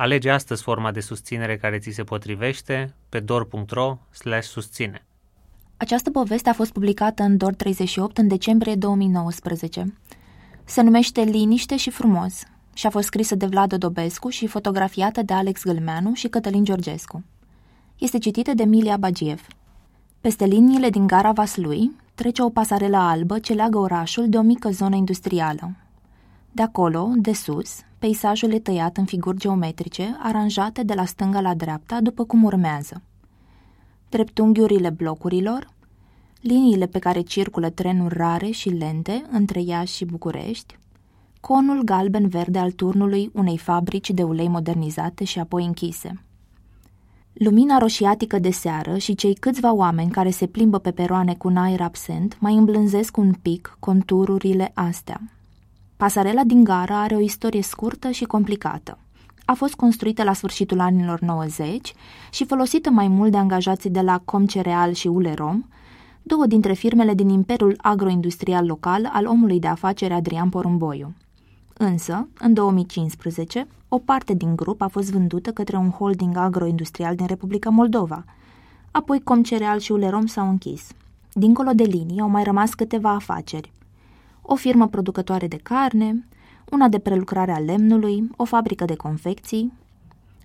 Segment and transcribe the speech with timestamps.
[0.00, 3.98] Alege astăzi forma de susținere care ți se potrivește pe dor.ro
[4.40, 5.06] susține.
[5.76, 9.94] Această poveste a fost publicată în DOR 38 în decembrie 2019.
[10.64, 12.42] Se numește Liniște și frumos
[12.74, 17.24] și a fost scrisă de Vlad Dobescu și fotografiată de Alex Gălmeanu și Cătălin Georgescu.
[17.96, 19.46] Este citită de Emilia Bagiev.
[20.20, 24.70] Peste liniile din gara Vaslui trece o pasarelă albă ce leagă orașul de o mică
[24.70, 25.76] zonă industrială.
[26.52, 31.54] De acolo, de sus, peisajul e tăiat în figuri geometrice, aranjate de la stânga la
[31.54, 33.02] dreapta, după cum urmează.
[34.08, 35.68] Dreptunghiurile blocurilor,
[36.40, 40.78] liniile pe care circulă trenuri rare și lente între Iași și București,
[41.40, 46.22] conul galben-verde al turnului unei fabrici de ulei modernizate și apoi închise.
[47.32, 51.56] Lumina roșiatică de seară și cei câțiva oameni care se plimbă pe peroane cu un
[51.56, 55.20] aer absent mai îmblânzesc un pic contururile astea–
[55.98, 58.98] Pasarela din gara are o istorie scurtă și complicată.
[59.44, 61.92] A fost construită la sfârșitul anilor 90
[62.30, 65.64] și folosită mai mult de angajații de la Comcereal și Ulerom,
[66.22, 71.14] două dintre firmele din imperiul agroindustrial local al omului de afaceri Adrian Porumboiu.
[71.76, 77.26] Însă, în 2015, o parte din grup a fost vândută către un holding agroindustrial din
[77.26, 78.24] Republica Moldova.
[78.90, 80.86] Apoi Comcereal și Ulerom s-au închis.
[81.32, 83.72] Dincolo de linii au mai rămas câteva afaceri
[84.50, 86.26] o firmă producătoare de carne,
[86.70, 89.72] una de prelucrare a lemnului, o fabrică de confecții,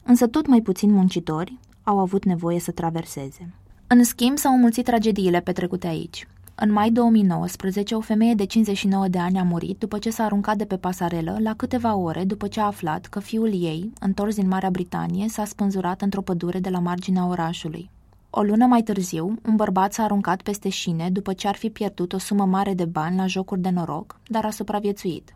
[0.04, 3.54] însă tot mai puțini muncitori au avut nevoie să traverseze.
[3.88, 6.28] În schimb, s-au mulțit tragediile petrecute aici.
[6.56, 10.58] În mai 2019, o femeie de 59 de ani a murit după ce s-a aruncat
[10.58, 14.48] de pe pasarelă la câteva ore după ce a aflat că fiul ei, întors din
[14.48, 17.90] Marea Britanie, s-a spânzurat într-o pădure de la marginea orașului.
[18.36, 22.14] O lună mai târziu, un bărbat s-a aruncat peste șine după ce ar fi pierdut
[22.14, 25.36] o sumă mare de bani la jocuri de noroc, dar a supraviețuit.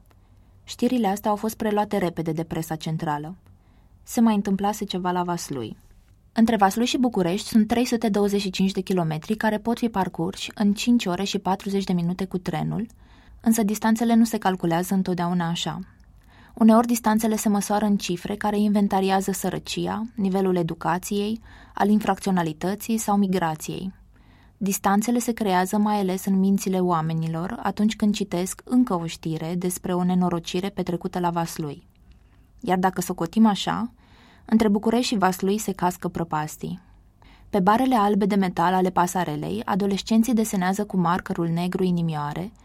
[0.64, 3.36] Știrile astea au fost preluate repede de presa centrală.
[4.04, 5.78] Se mai întâmplase ceva la Vaslui.
[6.34, 11.24] Între Vaslui și București sunt 325 de kilometri care pot fi parcurși în 5 ore
[11.24, 12.88] și 40 de minute cu trenul,
[13.42, 15.80] însă distanțele nu se calculează întotdeauna așa.
[16.60, 21.42] Uneori distanțele se măsoară în cifre care inventariază sărăcia, nivelul educației,
[21.74, 23.94] al infracționalității sau migrației.
[24.58, 29.94] Distanțele se creează mai ales în mințile oamenilor atunci când citesc încă o știre despre
[29.94, 31.88] o nenorocire petrecută la Vaslui.
[32.60, 33.92] Iar dacă socotim așa,
[34.46, 36.80] între București și Vaslui se cască prăpastii.
[37.50, 42.52] Pe barele albe de metal ale pasarelei, adolescenții desenează cu markerul negru inimioare–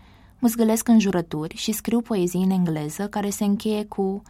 [0.42, 4.22] mâzgălesc înjurături și scriu poezii în engleză care se încheie cu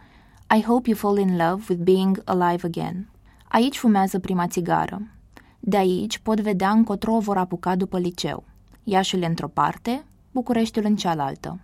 [0.57, 3.09] I hope you fall in love with being alive again.
[3.47, 5.01] Aici fumează prima țigară.
[5.59, 8.43] De aici pot vedea încotro vor apuca după liceu.
[8.83, 11.59] Iașul într-o parte, Bucureștiul în cealaltă.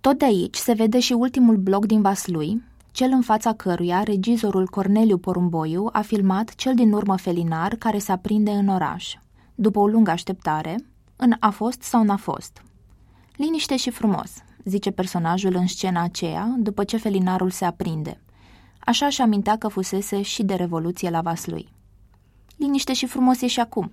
[0.00, 4.68] Tot de aici se vede și ultimul bloc din Vaslui, cel în fața căruia regizorul
[4.68, 9.14] Corneliu Porumboiu a filmat cel din urmă felinar care se aprinde în oraș.
[9.54, 10.76] După o lungă așteptare,
[11.16, 12.62] în A fost sau n-a fost–
[13.42, 14.32] Liniște și frumos,
[14.64, 18.20] zice personajul în scena aceea, după ce felinarul se aprinde.
[18.78, 21.68] Așa și amintea că fusese și de revoluție la Vaslui.
[22.56, 23.92] Liniște și frumos e și acum.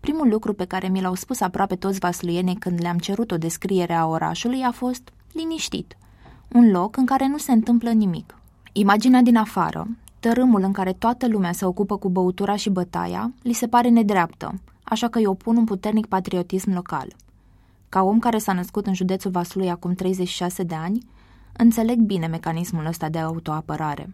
[0.00, 3.94] Primul lucru pe care mi l-au spus aproape toți vasluienii când le-am cerut o descriere
[3.94, 5.96] a orașului a fost liniștit,
[6.52, 8.38] un loc în care nu se întâmplă nimic.
[8.72, 9.88] Imaginea din afară,
[10.20, 14.54] tărâmul în care toată lumea se ocupă cu băutura și bătaia, li se pare nedreaptă,
[14.82, 17.14] așa că îi opun un puternic patriotism local–
[17.94, 20.98] ca om care s-a născut în județul Vaslui acum 36 de ani,
[21.52, 24.10] înțeleg bine mecanismul ăsta de autoapărare.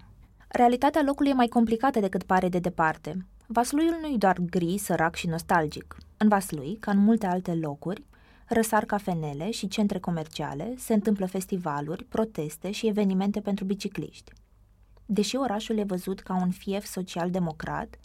[0.48, 3.26] Realitatea locului e mai complicată decât pare de departe.
[3.46, 5.96] Vasluiul nu e doar gri, sărac și nostalgic.
[6.16, 8.04] În Vaslui, ca în multe alte locuri,
[8.46, 14.32] răsar cafenele și centre comerciale, se întâmplă festivaluri, proteste și evenimente pentru bicicliști.
[15.06, 17.98] Deși orașul e văzut ca un fief social-democrat,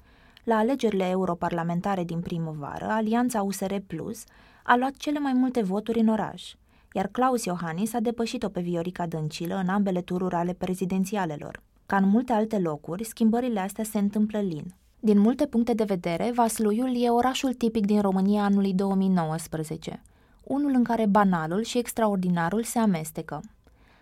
[0.43, 4.23] la alegerile europarlamentare din primăvară, Alianța USR Plus
[4.67, 6.53] a luat cele mai multe voturi în oraș,
[6.93, 11.61] iar Claus Iohannis a depășit-o pe Viorica Dăncilă în ambele tururi ale prezidențialelor.
[11.85, 14.73] Ca în multe alte locuri, schimbările astea se întâmplă lin.
[14.99, 20.01] Din multe puncte de vedere, Vasluiul e orașul tipic din România anului 2019,
[20.43, 23.41] unul în care banalul și extraordinarul se amestecă.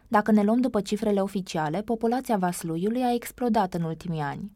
[0.07, 4.51] Dacă ne luăm după cifrele oficiale, populația Vasluiului a explodat în ultimii ani.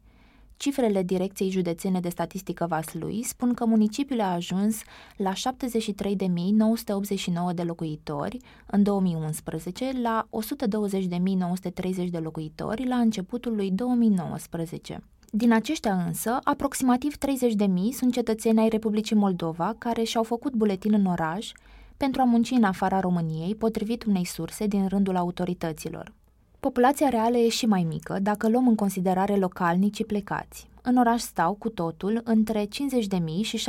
[0.58, 4.82] Cifrele Direcției Județene de Statistică Vaslui spun că municipiul a ajuns
[5.16, 5.38] la 73.989
[7.54, 10.28] de locuitori în 2011, la
[12.04, 15.02] 120.930 de locuitori la începutul lui 2019.
[15.30, 17.18] Din aceștia însă, aproximativ 30.000
[17.90, 21.52] sunt cetățeni ai Republicii Moldova care și-au făcut buletin în oraș
[21.96, 26.12] pentru a munci în afara României, potrivit unei surse din rândul autorităților.
[26.60, 30.68] Populația reală e și mai mică dacă luăm în considerare localnicii plecați.
[30.82, 32.68] În oraș stau cu totul între 50.000
[33.42, 33.64] și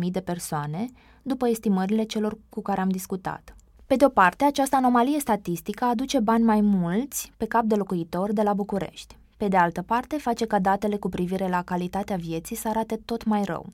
[0.00, 0.90] 70.000 de persoane,
[1.22, 3.56] după estimările celor cu care am discutat.
[3.86, 8.32] Pe de o parte, această anomalie statistică aduce bani mai mulți pe cap de locuitor
[8.32, 9.16] de la București.
[9.36, 13.24] Pe de altă parte, face ca datele cu privire la calitatea vieții să arate tot
[13.24, 13.72] mai rău.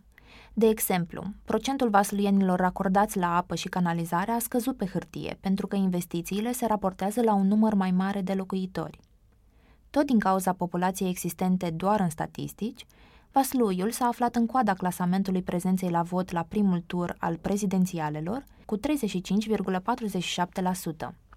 [0.55, 5.77] De exemplu, procentul vasluienilor acordați la apă și canalizare a scăzut pe hârtie, pentru că
[5.77, 8.99] investițiile se raportează la un număr mai mare de locuitori.
[9.91, 12.87] Tot din cauza populației existente doar în statistici,
[13.33, 18.77] Vasluiul s-a aflat în coada clasamentului prezenței la vot la primul tur al prezidențialelor cu
[18.77, 18.83] 35,47%.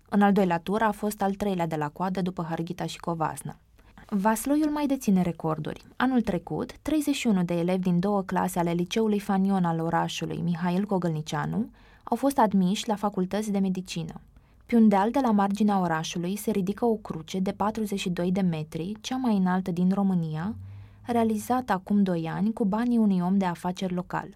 [0.09, 3.59] În al doilea tur a fost al treilea de la coadă după Harghita și Covasna.
[4.09, 5.85] Vasloiul mai deține recorduri.
[5.95, 11.69] Anul trecut, 31 de elevi din două clase ale liceului Fanion al orașului, Mihail Gogălnicianu,
[12.03, 14.21] au fost admiși la facultăți de medicină.
[14.65, 18.93] Pe un deal de la marginea orașului se ridică o cruce de 42 de metri,
[19.01, 20.55] cea mai înaltă din România,
[21.01, 24.27] realizată acum doi ani cu banii unui om de afaceri local.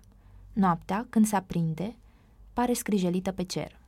[0.54, 1.96] Noaptea, când se aprinde,
[2.54, 3.80] pare scrijelită pe cer.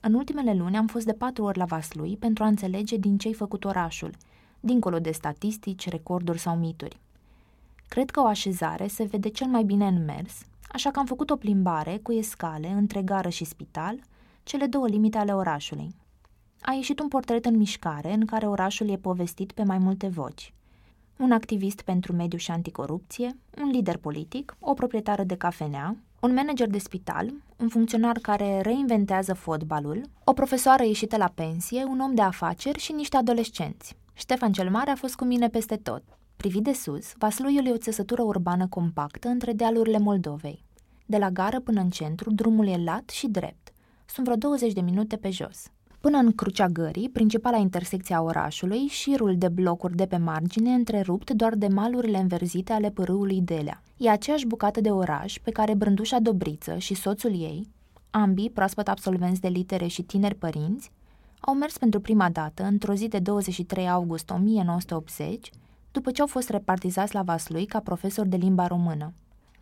[0.00, 3.34] În ultimele luni am fost de patru ori la Vaslui pentru a înțelege din ce-i
[3.34, 4.10] făcut orașul–
[4.60, 7.00] dincolo de statistici, recorduri sau mituri.
[7.88, 11.30] Cred că o așezare se vede cel mai bine în mers, așa că am făcut
[11.30, 13.98] o plimbare cu escale între gară și spital,
[14.42, 15.94] cele două limite ale orașului.
[16.60, 20.54] A ieșit un portret în mișcare în care orașul e povestit pe mai multe voci.
[21.16, 26.68] Un activist pentru mediu și anticorupție, un lider politic, o proprietară de cafenea, un manager
[26.68, 32.22] de spital, un funcționar care reinventează fotbalul, o profesoară ieșită la pensie, un om de
[32.22, 33.96] afaceri și niște adolescenți.
[34.18, 36.02] Ștefan cel Mare a fost cu mine peste tot.
[36.36, 40.64] Privit de sus, Vasluiul e o țesătură urbană compactă între dealurile Moldovei.
[41.06, 43.72] De la gară până în centru, drumul e lat și drept.
[44.06, 45.70] Sunt vreo 20 de minute pe jos.
[46.00, 51.30] Până în Crucea Gării, principala intersecție a orașului, șirul de blocuri de pe margine întrerupt
[51.30, 53.82] doar de malurile înverzite ale pârâului Delea.
[53.96, 57.68] E aceeași bucată de oraș pe care Brândușa Dobriță și soțul ei,
[58.10, 60.90] ambii proaspăt absolvenți de litere și tineri părinți,
[61.40, 65.50] au mers pentru prima dată, într-o zi de 23 august 1980,
[65.92, 69.12] după ce au fost repartizați la Vaslui ca profesor de limba română.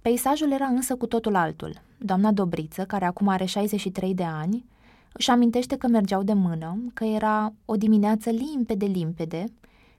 [0.02, 1.82] Peisajul era însă cu totul altul.
[1.98, 4.64] Doamna Dobriță, care acum are 63 de ani,
[5.12, 9.44] își amintește că mergeau de mână, că era o dimineață limpede-limpede,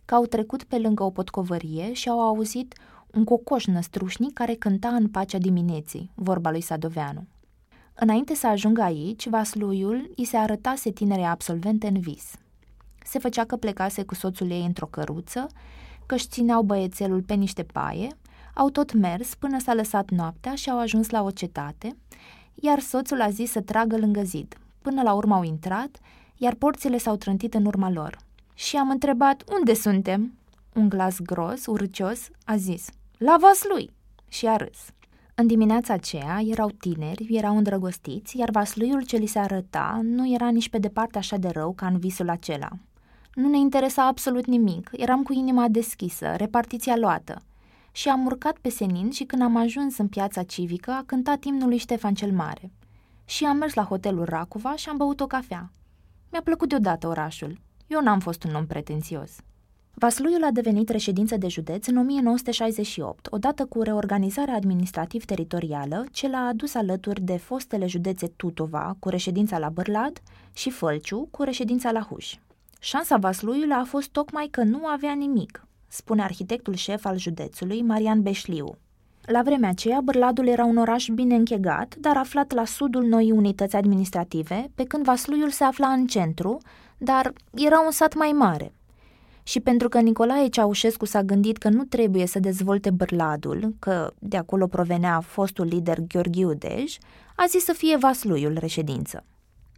[0.05, 2.75] că au trecut pe lângă o potcovărie și au auzit
[3.11, 7.25] un cocoș năstrușnic care cânta în pacea dimineții, vorba lui Sadoveanu.
[7.95, 12.31] Înainte să ajungă aici, Vasluiul îi se arătase tinerei absolvente în vis.
[13.03, 15.47] Se făcea că plecase cu soțul ei într-o căruță,
[16.05, 18.07] că își țineau băiețelul pe niște paie,
[18.53, 21.95] au tot mers până s-a lăsat noaptea și au ajuns la o cetate,
[22.53, 24.57] iar soțul a zis să tragă lângă zid.
[24.81, 25.97] Până la urmă au intrat,
[26.37, 28.17] iar porțile s-au trântit în urma lor.
[28.53, 30.37] Și am întrebat, unde suntem?
[30.73, 33.89] Un glas gros, urcios, a zis, la Vaslui!
[34.27, 34.79] Și a râs.
[35.37, 40.49] În dimineața aceea erau tineri, erau îndrăgostiți, iar vasluiul ce li se arăta nu era
[40.49, 42.69] nici pe departe așa de rău ca în visul acela.
[43.33, 47.41] Nu ne interesa absolut nimic, eram cu inima deschisă, repartiția luată.
[47.91, 51.67] Și am urcat pe senin și când am ajuns în piața civică a cântat imnul
[51.67, 52.71] lui Ștefan cel Mare.
[53.25, 55.71] Și am mers la hotelul Racova și am băut o cafea.
[56.31, 57.59] Mi-a plăcut deodată orașul.
[57.87, 59.35] Eu n-am fost un om pretențios.
[59.97, 66.73] Vasluiul a devenit reședință de județ în 1968, odată cu reorganizarea administrativ-teritorială ce l-a adus
[66.73, 70.21] alături de fostele județe Tutova, cu reședința la Bârlad,
[70.53, 72.35] și Fălciu, cu reședința la Huș.
[72.79, 78.21] Șansa Vasluiului a fost tocmai că nu avea nimic, spune arhitectul șef al județului, Marian
[78.21, 78.77] Beșliu.
[79.25, 83.75] La vremea aceea, Bârladul era un oraș bine închegat, dar aflat la sudul noii unități
[83.75, 86.57] administrative, pe când Vasluiul se afla în centru,
[86.97, 88.73] dar era un sat mai mare,
[89.47, 94.37] și pentru că Nicolae Ceaușescu s-a gândit că nu trebuie să dezvolte bârladul, că de
[94.37, 96.97] acolo provenea fostul lider Gheorghiu Dej,
[97.35, 99.23] a zis să fie Vasluiul reședință.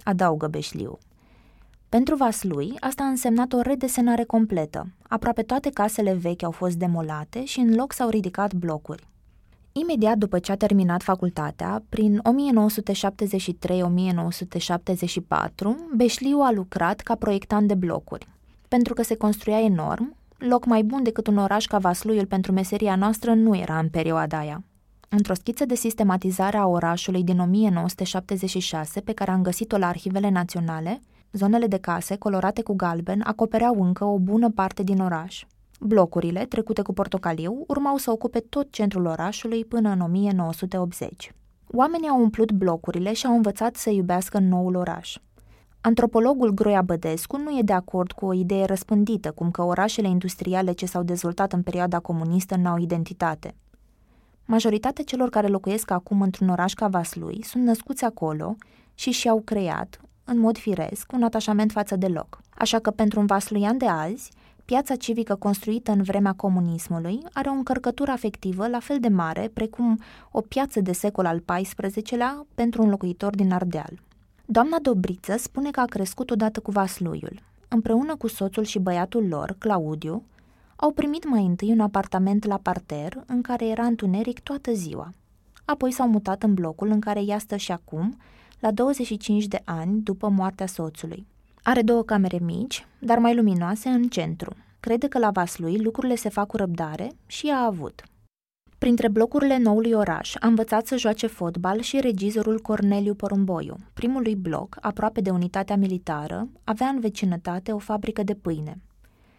[0.03, 0.97] Adaugă Beșliu.
[1.89, 4.87] Pentru Vaslui, asta a însemnat o redesenare completă.
[5.07, 9.07] Aproape toate casele vechi au fost demolate și în loc s-au ridicat blocuri.
[9.71, 12.21] Imediat după ce a terminat facultatea, prin 1973-1974,
[15.95, 18.27] Beșliu a lucrat ca proiectant de blocuri.
[18.67, 22.95] Pentru că se construia enorm, Loc mai bun decât un oraș ca Vasluiul pentru meseria
[22.95, 24.63] noastră nu era în perioada aia.
[25.09, 31.01] Într-o schiță de sistematizare a orașului din 1976, pe care am găsit-o la arhivele naționale,
[31.31, 35.45] zonele de case, colorate cu galben, acopereau încă o bună parte din oraș.
[35.79, 41.31] Blocurile, trecute cu portocaliu, urmau să ocupe tot centrul orașului până în 1980.
[41.67, 45.17] Oamenii au umplut blocurile și au învățat să iubească noul oraș.
[45.87, 50.71] Antropologul Groia Bădescu nu e de acord cu o idee răspândită, cum că orașele industriale
[50.71, 53.55] ce s-au dezvoltat în perioada comunistă n-au identitate.
[54.45, 58.55] Majoritatea celor care locuiesc acum într-un oraș ca Vaslui sunt născuți acolo
[58.93, 62.41] și și-au creat, în mod firesc, un atașament față de loc.
[62.49, 64.31] Așa că pentru un vasluian de azi,
[64.65, 69.99] piața civică construită în vremea comunismului are o încărcătură afectivă la fel de mare precum
[70.31, 74.05] o piață de secol al XIV-lea pentru un locuitor din Ardeal.
[74.49, 77.39] Doamna Dobriță spune că a crescut odată cu Vasluiul.
[77.67, 80.23] Împreună cu soțul și băiatul lor, Claudiu,
[80.75, 85.09] au primit mai întâi un apartament la parter în care era întuneric toată ziua.
[85.65, 88.17] Apoi s-au mutat în blocul în care ea stă și acum,
[88.59, 91.27] la 25 de ani după moartea soțului.
[91.63, 94.55] Are două camere mici, dar mai luminoase în centru.
[94.79, 98.03] Crede că la Vaslui lucrurile se fac cu răbdare și a avut.
[98.77, 103.75] Printre blocurile noului oraș a învățat să joace fotbal și regizorul Corneliu Porumboiu.
[103.93, 108.81] Primului bloc, aproape de unitatea militară, avea în vecinătate o fabrică de pâine.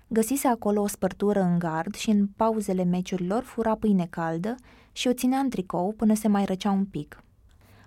[0.08, 4.54] Găsise acolo o spărtură în gard și în pauzele meciurilor fura pâine caldă
[4.92, 7.22] și o ținea în tricou până se mai răcea un pic.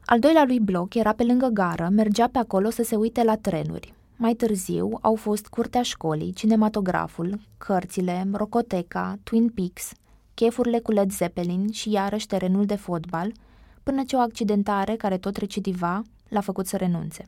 [0.05, 3.36] Al doilea lui bloc era pe lângă gară, mergea pe acolo să se uite la
[3.36, 3.93] trenuri.
[4.15, 9.91] Mai târziu au fost curtea școlii, cinematograful, cărțile, rocoteca, Twin Peaks,
[10.41, 13.31] chefurile cu Led Zeppelin și iarăși terenul de fotbal,
[13.83, 17.25] până ce o accidentare care tot recidiva l-a făcut să renunțe.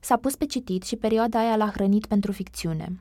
[0.00, 3.00] S-a pus pe citit și perioada aia l-a hrănit pentru ficțiune.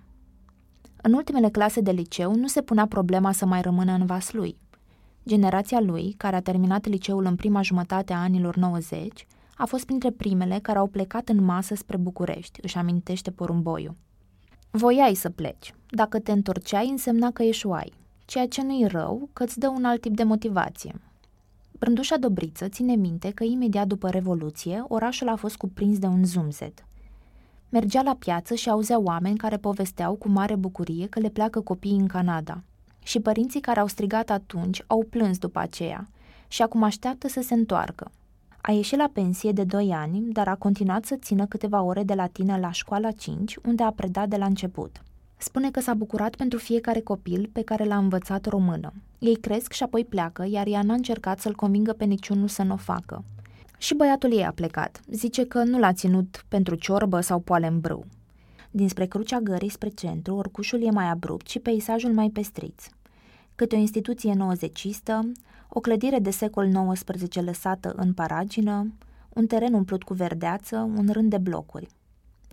[1.02, 4.58] În ultimele clase de liceu nu se punea problema să mai rămână în vas lui.
[5.26, 10.12] Generația lui, care a terminat liceul în prima jumătate a anilor 90, a fost printre
[10.12, 13.96] primele care au plecat în masă spre București, își amintește porumboiul.
[14.72, 15.74] Voiai să pleci.
[15.90, 18.02] Dacă te întorceai, însemna că eșuai
[18.34, 21.02] ceea ce nu-i rău, că îți dă un alt tip de motivație.
[21.80, 26.86] Brândușa Dobriță ține minte că imediat după Revoluție, orașul a fost cuprins de un zumzet.
[27.70, 32.00] Mergea la piață și auzea oameni care povesteau cu mare bucurie că le pleacă copiii
[32.00, 32.64] în Canada.
[33.04, 36.08] Și părinții care au strigat atunci au plâns după aceea
[36.48, 38.12] și acum așteaptă să se întoarcă.
[38.62, 42.14] A ieșit la pensie de 2 ani, dar a continuat să țină câteva ore de
[42.14, 45.02] latină la școala 5, unde a predat de la început.
[45.44, 48.94] Spune că s-a bucurat pentru fiecare copil pe care l-a învățat română.
[49.20, 52.74] Ei cresc și apoi pleacă, iar ea n-a încercat să-l convingă pe niciunul să nu
[52.74, 53.24] o facă.
[53.78, 55.02] Și băiatul ei a plecat.
[55.08, 58.06] Zice că nu l-a ținut pentru ciorbă sau poale în brâu.
[58.72, 62.84] Dinspre Crucea Gării spre centru, orcușul e mai abrupt și peisajul mai pestriț.
[63.56, 65.32] Câte o instituție nouăzecistă,
[65.70, 68.94] o clădire de secol XIX lăsată în paragină,
[69.30, 71.88] un teren umplut cu verdeață, un rând de blocuri–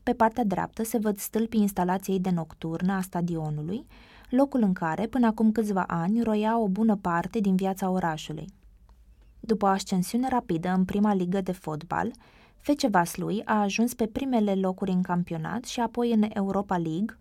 [0.03, 3.87] pe partea dreaptă se văd stâlpii instalației de nocturnă a stadionului,
[4.31, 8.47] locul în care, până acum câțiva ani, roia o bună parte din viața orașului.
[9.41, 12.11] După o ascensiune rapidă în prima ligă de fotbal,
[12.57, 17.17] Fece Vaslui a ajuns pe primele locuri în campionat și apoi în Europa League,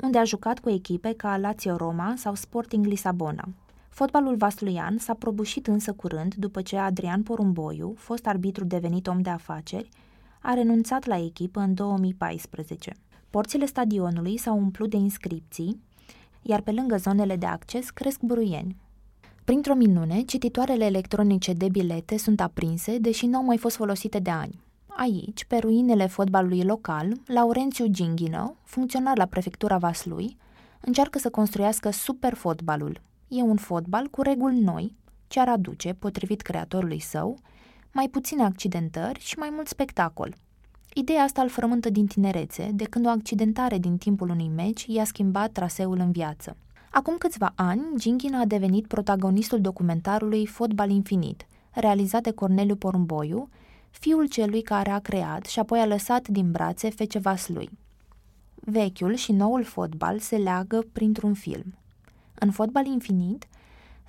[0.00, 3.48] unde a jucat cu echipe ca Lazio Roma sau Sporting Lisabona.
[3.88, 9.30] Fotbalul vasluian s-a prăbușit însă curând după ce Adrian Porumboiu, fost arbitru devenit om de
[9.30, 9.88] afaceri,
[10.40, 12.92] a renunțat la echipă în 2014.
[13.30, 15.80] Porțile stadionului s-au umplut de inscripții,
[16.42, 18.76] iar pe lângă zonele de acces cresc buruieni.
[19.44, 24.30] Printr-o minune, cititoarele electronice de bilete sunt aprinse, deși nu au mai fost folosite de
[24.30, 24.60] ani.
[24.86, 30.36] Aici, pe ruinele fotbalului local, Laurențiu Ginghină, funcționar la prefectura Vaslui,
[30.80, 33.00] încearcă să construiască super fotbalul.
[33.28, 37.38] E un fotbal cu reguli noi, ce ar aduce, potrivit creatorului său,
[37.92, 40.34] mai puține accidentări și mai mult spectacol.
[40.94, 45.04] Ideea asta îl frământă din tinerețe, de când o accidentare din timpul unui meci i-a
[45.04, 46.56] schimbat traseul în viață.
[46.90, 53.48] Acum câțiva ani, Ginghin a devenit protagonistul documentarului Fotbal Infinit, realizat de Corneliu Porumboiu,
[53.90, 57.70] fiul celui care a creat și apoi a lăsat din brațe fece lui.
[58.54, 61.74] Vechiul și noul fotbal se leagă printr-un film.
[62.34, 63.46] În Fotbal Infinit,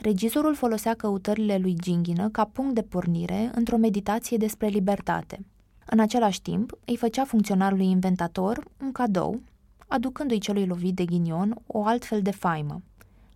[0.02, 5.46] Regizorul folosea căutările lui Ginghină ca punct de pornire într-o meditație despre libertate.
[5.86, 9.42] În același timp, îi făcea funcționarului inventator un cadou,
[9.88, 12.82] aducându-i celui lovit de ghinion o altfel de faimă.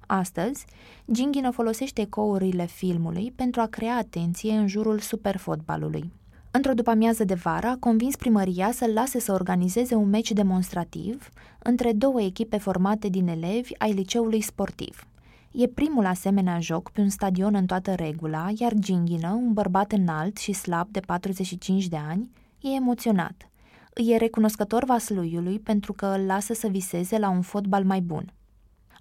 [0.07, 0.65] Astăzi,
[1.11, 6.11] Ginghină folosește ecourile filmului pentru a crea atenție în jurul superfotbalului.
[6.51, 11.29] Într-o după-amiază de vară, a convins primăria să-l lase să organizeze un meci demonstrativ
[11.59, 15.07] între două echipe formate din elevi ai liceului sportiv.
[15.55, 20.37] E primul asemenea joc pe un stadion în toată regula, iar Ginghină, un bărbat înalt
[20.37, 22.29] și slab de 45 de ani,
[22.59, 23.49] e emoționat.
[23.93, 28.33] Îi e recunoscător Vasluiului pentru că îl lasă să viseze la un fotbal mai bun.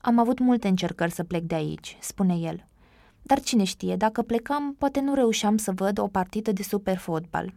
[0.00, 2.66] Am avut multe încercări să plec de aici, spune el.
[3.22, 7.54] Dar cine știe, dacă plecam, poate nu reușeam să văd o partidă de super fotbal.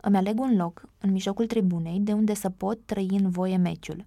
[0.00, 4.04] Îmi aleg un loc, în mijlocul tribunei, de unde să pot trăi în voie meciul.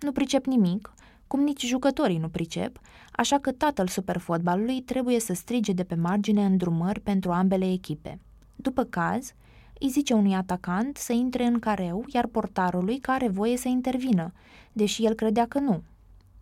[0.00, 0.92] Nu pricep nimic,
[1.26, 2.80] cum nici jucătorii nu pricep,
[3.12, 8.20] așa că tatăl superfotbalului trebuie să strige de pe margine îndrumări pentru ambele echipe.
[8.56, 9.32] După caz,
[9.80, 14.32] îi zice unui atacant să intre în careu, iar portarului care voie să intervină,
[14.72, 15.82] deși el credea că nu.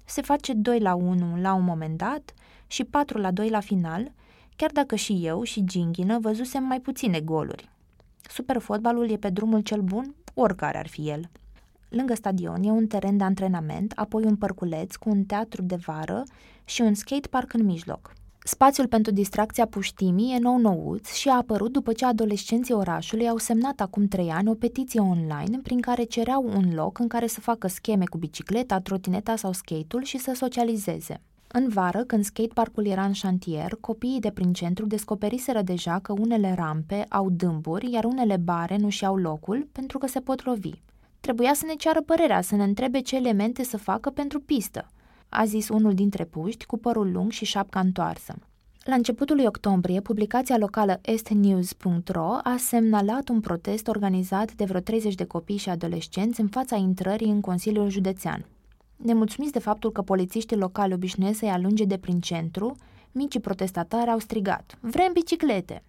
[0.04, 2.34] Se face 2 la 1 la un moment dat
[2.66, 4.12] și 4 la 2 la final,
[4.56, 7.70] chiar dacă și eu și Ginghină văzusem mai puține goluri.
[8.30, 11.30] Superfotbalul e pe drumul cel bun, oricare ar fi el.
[11.94, 16.22] Lângă stadion e un teren de antrenament, apoi un părculeț cu un teatru de vară
[16.64, 18.12] și un skatepark în mijloc.
[18.44, 23.80] Spațiul pentru distracția puștimii e nou-nouț și a apărut după ce adolescenții orașului au semnat
[23.80, 27.68] acum trei ani o petiție online prin care cereau un loc în care să facă
[27.68, 31.20] scheme cu bicicleta, trotineta sau skate-ul și să socializeze.
[31.48, 36.54] În vară, când skateparkul era în șantier, copiii de prin centru descoperiseră deja că unele
[36.56, 40.72] rampe au dâmburi, iar unele bare nu și-au locul pentru că se pot lovi.
[41.24, 44.90] Trebuia să ne ceară părerea, să ne întrebe ce elemente să facă pentru pistă,
[45.28, 48.34] a zis unul dintre puști cu părul lung și șapca întoarsă.
[48.82, 55.14] La începutul lui octombrie, publicația locală estnews.ro a semnalat un protest organizat de vreo 30
[55.14, 58.46] de copii și adolescenți în fața intrării în Consiliul Județean.
[58.96, 62.76] Nemulțumiți de faptul că polițiștii locali obișnuiesc să-i alunge de prin centru,
[63.12, 65.82] micii protestatari au strigat Vrem biciclete!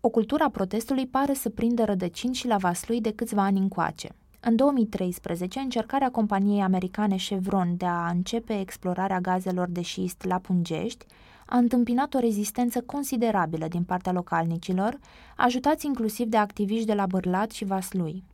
[0.00, 4.14] O cultură a protestului pare să prindă rădăcini și la Vaslui de câțiva ani încoace.
[4.42, 11.06] În 2013, încercarea companiei americane Chevron de a începe explorarea gazelor de șist la Pungești
[11.46, 14.98] a întâmpinat o rezistență considerabilă din partea localnicilor,
[15.36, 18.24] ajutați inclusiv de activiști de la Bârlat și Vaslui.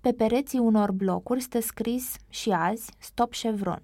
[0.00, 3.82] Pe pereții unor blocuri stă scris și azi Stop Chevron.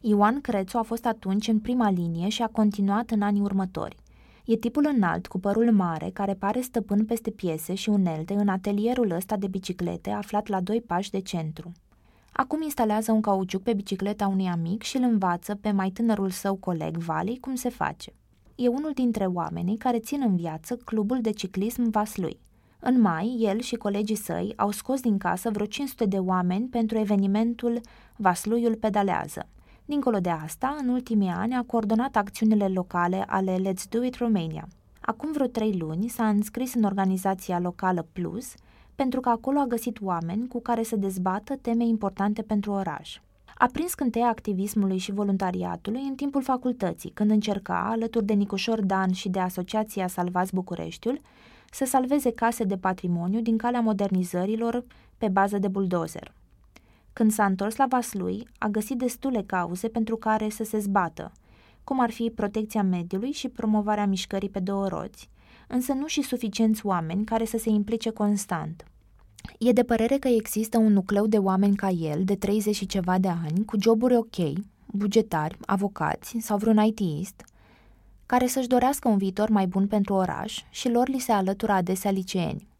[0.00, 3.96] Ioan Crețu a fost atunci în prima linie și a continuat în anii următori.
[4.44, 9.10] E tipul înalt, cu părul mare, care pare stăpân peste piese și unelte în atelierul
[9.10, 11.72] ăsta de biciclete aflat la doi pași de centru.
[12.32, 16.54] Acum instalează un cauciuc pe bicicleta unui amic și îl învață pe mai tânărul său
[16.54, 18.12] coleg, Vali, cum se face.
[18.54, 22.38] E unul dintre oamenii care țin în viață clubul de ciclism Vaslui.
[22.80, 26.98] În mai, el și colegii săi au scos din casă vreo 500 de oameni pentru
[26.98, 27.80] evenimentul
[28.16, 29.46] Vasluiul pedalează–
[29.84, 34.68] Dincolo de asta, în ultimii ani a coordonat acțiunile locale ale Let's Do It Romania.
[35.00, 38.54] Acum vreo trei luni s-a înscris în organizația locală Plus,
[38.94, 43.18] pentru că acolo a găsit oameni cu care să dezbată teme importante pentru oraș.
[43.54, 49.12] A prins cânteia activismului și voluntariatului în timpul facultății, când încerca, alături de Nicușor Dan
[49.12, 51.20] și de Asociația Salvați Bucureștiul,
[51.70, 54.84] să salveze case de patrimoniu din calea modernizărilor
[55.18, 56.32] pe bază de buldozer.
[57.12, 61.32] Când s-a întors la Vaslui, a găsit destule cauze pentru care să se zbată,
[61.84, 65.28] cum ar fi protecția mediului și promovarea mișcării pe două roți,
[65.68, 68.84] însă nu și suficienți oameni care să se implice constant.
[69.58, 73.18] E de părere că există un nucleu de oameni ca el, de 30 și ceva
[73.18, 74.36] de ani, cu joburi ok,
[74.86, 77.44] bugetari, avocați sau vreun ITist,
[78.26, 82.10] care să-și dorească un viitor mai bun pentru oraș și lor li se alătură adesea
[82.10, 82.70] liceeni.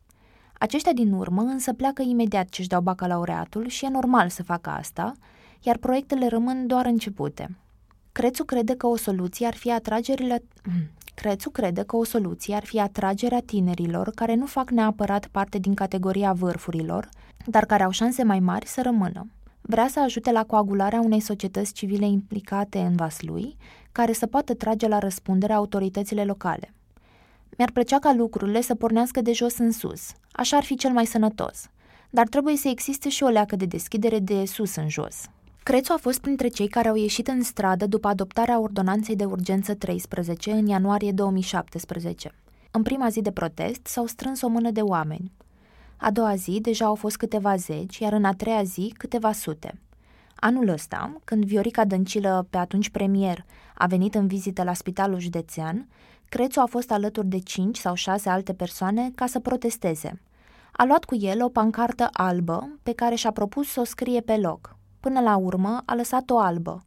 [0.63, 4.71] Aceștia din urmă însă pleacă imediat ce își dau bacalaureatul și e normal să facă
[4.71, 5.13] asta,
[5.63, 7.57] iar proiectele rămân doar începute.
[8.13, 10.43] Crețu crede că o soluție ar fi atragerile...
[11.15, 15.75] Crețu crede că o soluție ar fi atragerea tinerilor care nu fac neapărat parte din
[15.75, 17.09] categoria vârfurilor,
[17.47, 19.27] dar care au șanse mai mari să rămână.
[19.61, 23.57] Vrea să ajute la coagularea unei societăți civile implicate în Vaslui,
[23.93, 26.73] care să poată trage la răspundere autoritățile locale.
[27.57, 30.13] Mi-ar plăcea ca lucrurile să pornească de jos în sus.
[30.33, 31.69] Așa ar fi cel mai sănătos.
[32.11, 35.25] Dar trebuie să existe și o leacă de deschidere de sus în jos.
[35.63, 39.75] Crețu a fost printre cei care au ieșit în stradă după adoptarea ordonanței de urgență
[39.75, 42.35] 13 în ianuarie 2017.
[42.71, 45.33] În prima zi de protest s-au strâns o mână de oameni.
[45.97, 49.81] A doua zi deja au fost câteva zeci, iar în a treia zi câteva sute.
[50.35, 53.45] Anul ăsta, când Viorica Dăncilă, pe atunci premier,
[53.83, 55.89] a venit în vizită la spitalul județean,
[56.29, 60.21] Crețu a fost alături de cinci sau șase alte persoane ca să protesteze.
[60.73, 64.37] A luat cu el o pancartă albă pe care și-a propus să o scrie pe
[64.37, 64.77] loc.
[65.01, 66.83] Până la urmă a lăsat-o albă.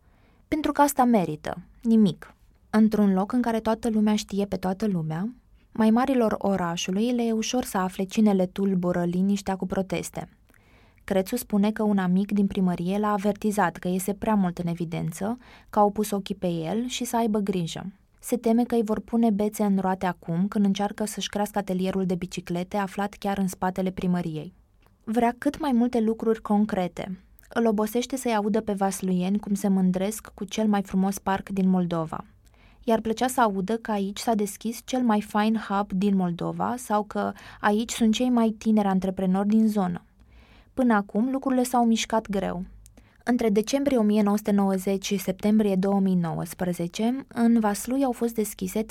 [0.47, 1.57] Pentru că asta merită.
[1.81, 2.33] Nimic.
[2.69, 5.29] Într-un loc în care toată lumea știe pe toată lumea,
[5.71, 10.29] Mai marilor orașului le e ușor să afle cine le tulbură liniștea cu proteste.
[11.05, 15.37] Crețu spune că un amic din primărie l-a avertizat că iese prea mult în evidență,
[15.69, 17.85] că au pus ochii pe el și să aibă grijă.
[18.19, 22.05] Se teme că îi vor pune bețe în roate acum când încearcă să-și crească atelierul
[22.05, 24.53] de biciclete aflat chiar în spatele primăriei.
[25.03, 27.19] Vrea cât mai multe lucruri concrete.
[27.49, 31.69] Îl obosește să-i audă pe vasluieni cum se mândresc cu cel mai frumos parc din
[31.69, 32.25] Moldova.
[32.83, 37.03] Iar plăcea să audă că aici s-a deschis cel mai fine hub din Moldova sau
[37.03, 40.01] că aici sunt cei mai tineri antreprenori din zonă.
[40.75, 42.63] Până acum, lucrurile s-au mișcat greu.
[43.23, 48.87] Între decembrie 1990 și septembrie 2019, în Vaslui au fost deschise 37.171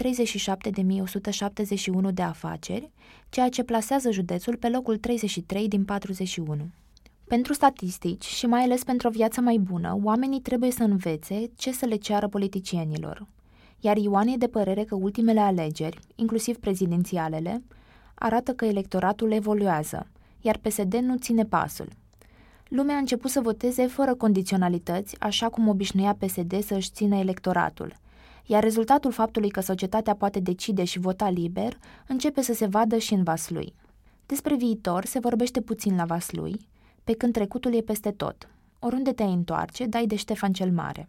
[2.14, 2.90] de afaceri,
[3.28, 6.56] ceea ce plasează județul pe locul 33 din 41.
[7.24, 11.72] Pentru statistici și mai ales pentru o viață mai bună, oamenii trebuie să învețe ce
[11.72, 13.26] să le ceară politicienilor.
[13.80, 17.62] Iar Ioan e de părere că ultimele alegeri, inclusiv prezidențialele,
[18.14, 20.06] arată că electoratul evoluează,
[20.44, 21.88] iar PSD nu ține pasul–
[22.68, 27.96] lumea a început să voteze fără condiționalități, așa cum obișnuia PSD să își țină electoratul.
[28.46, 33.14] Iar rezultatul faptului că societatea poate decide și vota liber începe să se vadă și
[33.14, 33.74] în Vaslui.
[34.26, 36.68] Despre viitor se vorbește puțin la Vaslui,
[37.04, 38.48] pe când trecutul e peste tot.
[38.78, 41.08] Oriunde te întoarce, dai de Ștefan cel Mare.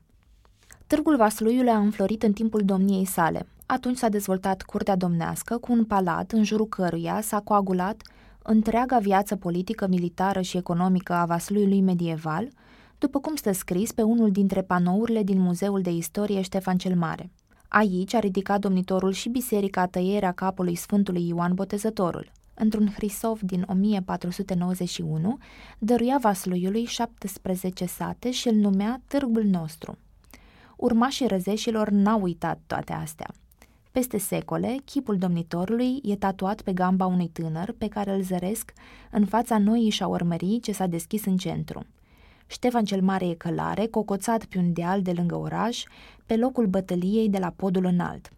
[0.87, 3.47] Târgul Vasluiului a înflorit în timpul domniei sale.
[3.65, 8.01] Atunci s-a dezvoltat curtea domnească cu un palat în jurul căruia s-a coagulat
[8.47, 12.47] întreaga viață politică, militară și economică a Vasluiului medieval,
[12.97, 17.31] după cum stă scris pe unul dintre panourile din Muzeul de Istorie Ștefan cel Mare.
[17.67, 22.31] Aici a ridicat domnitorul și biserica tăierea capului Sfântului Ioan Botezătorul.
[22.53, 25.37] Într-un hrisov din 1491,
[25.79, 29.97] dăruia Vasluiului 17 sate și îl numea Târgul nostru.
[30.75, 33.27] Urmașii răzeșilor n-au uitat toate astea–
[33.95, 38.73] peste secole, chipul domnitorului e tatuat pe gamba unui tânăr pe care îl zăresc
[39.11, 41.85] în fața noii șaormării ce s-a deschis în centru.
[42.47, 45.83] Ștefan cel Mare e călare, cocoțat pe un deal de lângă oraș,
[46.25, 48.29] pe locul bătăliei de la podul înalt.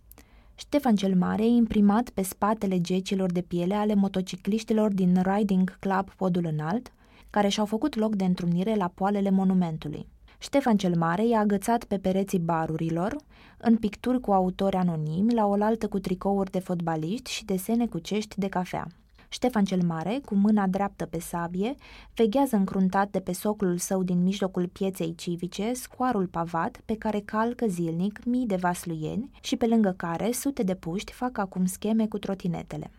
[0.55, 6.09] Ștefan cel Mare e imprimat pe spatele gecilor de piele ale motocicliștilor din Riding Club
[6.15, 6.91] Podul Înalt,
[7.29, 10.07] care și-au făcut loc de întrunire la poalele monumentului.
[10.39, 13.15] Ștefan cel Mare i-a agățat pe pereții barurilor,
[13.57, 18.39] în picturi cu autori anonimi, la oaltă cu tricouri de fotbaliști și desene cu cești
[18.39, 18.87] de cafea.
[19.29, 21.75] Ștefan cel Mare, cu mâna dreaptă pe sabie,
[22.13, 27.65] veghează încruntat de pe soclul său din mijlocul pieței civice scoarul pavat pe care calcă
[27.67, 32.17] zilnic mii de vasluieni și pe lângă care sute de puști fac acum scheme cu
[32.17, 32.91] trotinetele.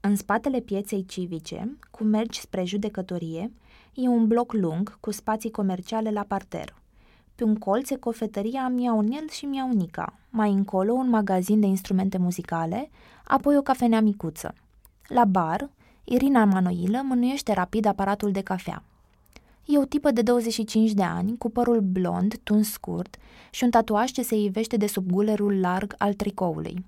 [0.00, 3.52] În spatele pieței civice, cu mergi spre judecătorie,
[3.94, 6.81] e un bloc lung cu spații comerciale la parter.
[7.34, 12.90] Pe un colț e cofetăria Miaunel și Miaunica, mai încolo un magazin de instrumente muzicale,
[13.24, 14.54] apoi o cafenea micuță.
[15.08, 15.70] La bar,
[16.04, 18.82] Irina Manoilă mânuiește rapid aparatul de cafea.
[19.64, 23.16] E o tipă de 25 de ani, cu părul blond, tuns scurt
[23.50, 26.84] și un tatuaj ce se ivește de sub gulerul larg al tricoului.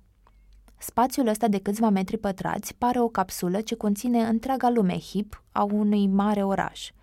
[0.79, 5.63] Spațiul ăsta de câțiva metri pătrați pare o capsulă ce conține întreaga lume hip a
[5.63, 6.91] unui mare oraș–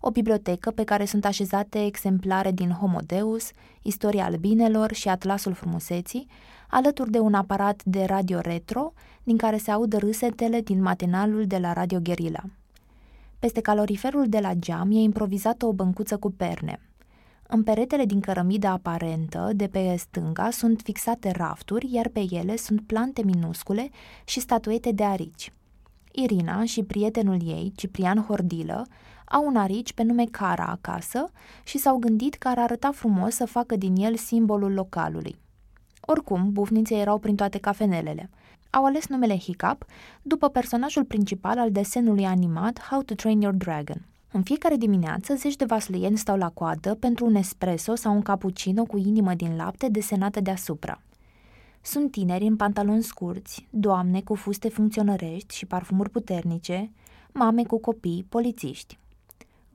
[0.00, 3.50] o bibliotecă pe care sunt așezate exemplare din Homo Deus,
[3.82, 6.26] Istoria albinelor și Atlasul frumuseții,
[6.70, 11.58] alături de un aparat de radio retro, din care se aud râsetele din matinalul de
[11.58, 12.42] la Radio Guerilla.
[13.38, 16.80] Peste caloriferul de la geam e improvizată o băncuță cu perne.
[17.48, 22.80] În peretele din cărămidă aparentă, de pe stânga, sunt fixate rafturi, iar pe ele sunt
[22.86, 23.90] plante minuscule
[24.24, 25.52] și statuete de arici.
[26.12, 28.86] Irina și prietenul ei, Ciprian Hordilă,
[29.28, 31.30] au un arici pe nume Cara acasă
[31.64, 35.36] și s-au gândit că ar arăta frumos să facă din el simbolul localului.
[36.00, 38.30] Oricum, bufnițe erau prin toate cafenelele.
[38.70, 39.84] Au ales numele Hiccup
[40.22, 44.04] după personajul principal al desenului animat How to Train Your Dragon.
[44.32, 48.84] În fiecare dimineață, zeci de vasluieni stau la coadă pentru un espresso sau un cappuccino
[48.84, 51.00] cu inimă din lapte desenată deasupra.
[51.82, 56.90] Sunt tineri în pantaloni scurți, doamne cu fuste funcționărești și parfumuri puternice,
[57.32, 58.98] mame cu copii, polițiști.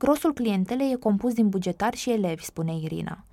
[0.03, 3.25] Grosul clientelei e compus din bugetari și elevi, spune Irina.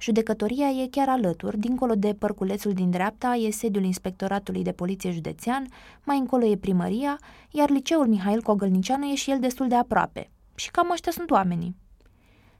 [0.00, 5.66] Judecătoria e chiar alături, dincolo de părculețul din dreapta e sediul Inspectoratului de Poliție Județean,
[6.04, 7.18] mai încolo e primăria,
[7.50, 10.30] iar liceul Mihail Cogălnicianu e și el destul de aproape.
[10.54, 11.76] Și cam ăștia sunt oamenii.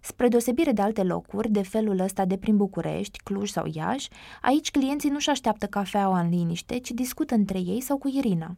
[0.01, 4.09] Spre deosebire de alte locuri, de felul ăsta de prin București, Cluj sau Iași,
[4.41, 8.57] aici clienții nu-și așteaptă cafeaua în liniște, ci discută între ei sau cu Irina.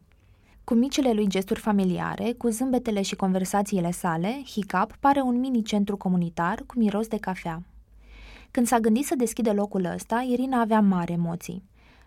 [0.65, 6.63] Cu micile lui gesturi familiare, cu zâmbetele și conversațiile sale, Hiccup pare un mini-centru comunitar
[6.65, 7.61] cu miros de cafea.
[8.51, 11.63] Când s-a gândit să deschide locul ăsta, Irina avea mari emoții.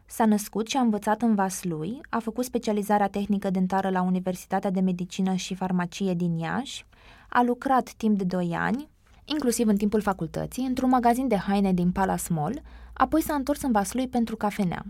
[0.07, 4.81] S-a născut și a învățat în Vaslui, a făcut specializarea tehnică dentară la Universitatea de
[4.81, 6.87] Medicină și Farmacie din Iași,
[7.29, 8.89] a lucrat timp de 2 ani,
[9.25, 13.73] inclusiv în timpul facultății, într-un magazin de haine din Palace Mall, apoi s-a întors în
[13.73, 14.85] Vaslui pentru cafenea.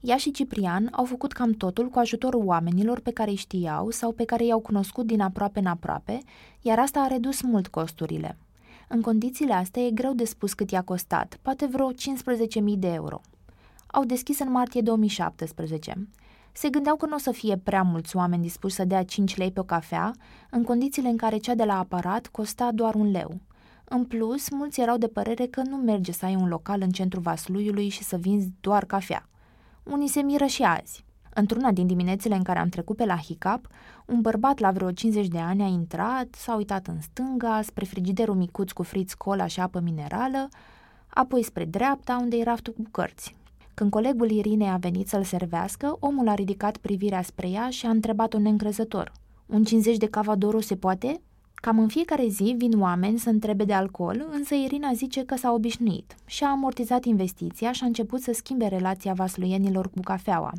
[0.00, 4.12] Ea și Ciprian au făcut cam totul cu ajutorul oamenilor pe care îi știau sau
[4.12, 6.20] pe care i-au cunoscut din aproape în aproape,
[6.60, 8.36] iar asta a redus mult costurile.
[8.88, 11.94] În condițiile astea e greu de spus cât i-a costat, poate vreo 15.000
[12.78, 13.20] de euro.
[13.86, 16.08] Au deschis în martie 2017.
[16.52, 19.50] Se gândeau că nu o să fie prea mulți oameni dispuși să dea 5 lei
[19.50, 20.12] pe o cafea,
[20.50, 23.40] în condițiile în care cea de la aparat costa doar un leu.
[23.84, 27.22] În plus, mulți erau de părere că nu merge să ai un local în centrul
[27.22, 29.29] Vasluiului și să vinzi doar cafea.
[29.90, 31.04] Unii se miră și azi.
[31.34, 33.66] Într-una din diminețile în care am trecut pe la Hicap,
[34.06, 38.34] un bărbat la vreo 50 de ani a intrat, s-a uitat în stânga, spre frigiderul
[38.34, 40.48] micuț cu friți cola și apă minerală,
[41.08, 43.36] apoi spre dreapta, unde era raftul cu cărți.
[43.74, 47.90] Când colegul Irinei a venit să-l servească, omul a ridicat privirea spre ea și a
[47.90, 49.12] întrebat-o neîncrezător.
[49.46, 51.20] Un 50 de cavadoro se poate?"
[51.60, 55.52] Cam în fiecare zi vin oameni să întrebe de alcool, însă Irina zice că s-a
[55.52, 60.52] obișnuit și a amortizat investiția și a început să schimbe relația vasluienilor cu cafeaua.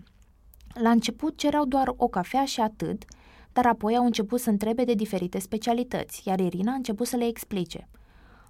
[0.74, 3.04] La început cereau doar o cafea și atât,
[3.54, 7.26] dar apoi au început să întrebe de diferite specialități, iar Irina a început să le
[7.26, 7.88] explice.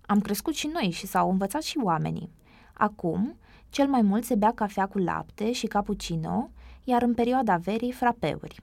[0.02, 2.32] Am crescut și noi și s-au învățat și oamenii.
[2.74, 3.36] Acum,
[3.70, 6.50] cel mai mult se bea cafea cu lapte și cappuccino,
[6.84, 8.62] iar în perioada verii frapeuri.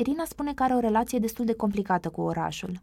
[0.00, 2.80] Irina spune că are o relație destul de complicată cu orașul.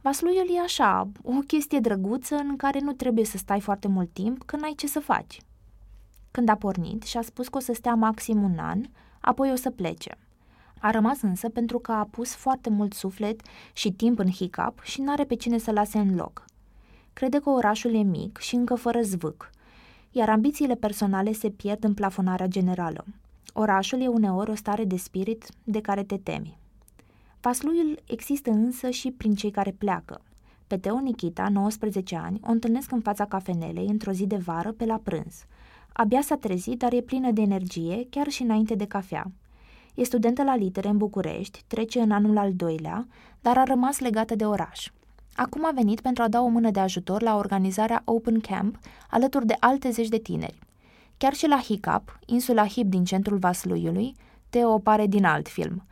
[0.00, 4.42] Vasluiul e așa, o chestie drăguță în care nu trebuie să stai foarte mult timp,
[4.42, 5.40] că n-ai ce să faci.
[6.30, 8.80] Când a pornit și-a spus că o să stea maxim un an,
[9.20, 10.18] apoi o să plece.
[10.80, 13.40] A rămas însă pentru că a pus foarte mult suflet
[13.72, 16.44] și timp în hiccup și n-are pe cine să lase în loc.
[17.12, 19.50] Crede că orașul e mic și încă fără zvâc,
[20.10, 23.04] iar ambițiile personale se pierd în plafonarea generală.
[23.52, 26.58] Orașul e uneori o stare de spirit de care te temi.
[27.40, 30.20] Vasluiul există însă și prin cei care pleacă.
[30.66, 34.84] Pe Teo Nikita, 19 ani, o întâlnesc în fața cafenelei într-o zi de vară pe
[34.84, 35.44] la prânz.
[35.92, 39.30] Abia s-a trezit, dar e plină de energie, chiar și înainte de cafea.
[39.94, 43.06] E studentă la litere în București, trece în anul al doilea,
[43.40, 44.90] dar a rămas legată de oraș.
[45.34, 48.78] Acum a venit pentru a da o mână de ajutor la organizarea Open Camp,
[49.10, 50.58] alături de alte zeci de tineri.
[51.18, 54.14] Chiar și la Hiccup, insula Hip din centrul Vasluiului,
[54.50, 55.86] Teo pare din alt film.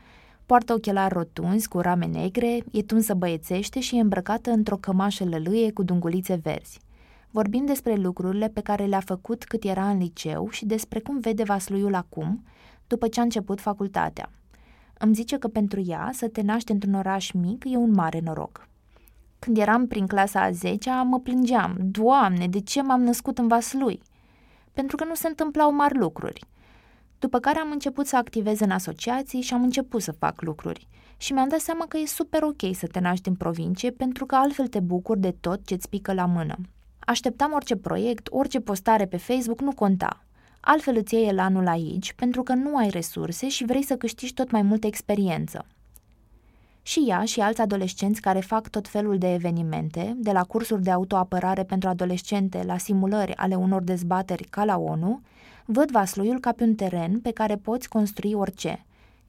[0.46, 5.72] Poartă ochelari rotunzi cu rame negre, e tunsă băiețește și e îmbrăcată într-o cămașă lălâie
[5.72, 6.80] cu dungulițe verzi.
[7.30, 11.42] Vorbim despre lucrurile pe care le-a făcut cât era în liceu și despre cum vede
[11.42, 12.44] Vasluiul acum,
[12.86, 14.30] după ce a început facultatea.
[14.98, 18.68] Îmi zice că pentru ea să te naști într-un oraș mic e un mare noroc.
[19.38, 21.76] Când eram prin clasa a 10 mă plângeam.
[21.80, 24.00] Doamne, de ce m-am născut în Vaslui?
[24.78, 26.44] Pentru că nu se întâmplau mari lucruri.
[27.18, 30.88] După care am început să activez în asociații și am început să fac lucruri.
[31.16, 34.34] Și mi-am dat seama că e super ok să te naști în provincie pentru că
[34.34, 36.56] altfel te bucuri de tot ce-ți pică la mână.
[36.98, 40.24] Așteptam orice proiect, orice postare pe Facebook nu conta.
[40.60, 44.50] Altfel îți iei anul aici pentru că nu ai resurse și vrei să câștigi tot
[44.50, 45.66] mai multă experiență.
[46.86, 50.90] Și ea și alți adolescenți care fac tot felul de evenimente, de la cursuri de
[50.90, 55.20] autoapărare pentru adolescente la simulări ale unor dezbateri ca la ONU,
[55.64, 58.84] văd Vasluiul ca pe un teren pe care poți construi orice,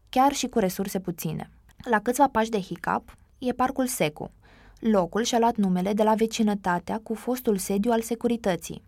[0.09, 1.49] chiar și cu resurse puține.
[1.89, 4.31] La câțiva pași de Hiccup e parcul Secu.
[4.79, 8.81] Locul și-a luat numele de la vecinătatea cu fostul sediu al securității,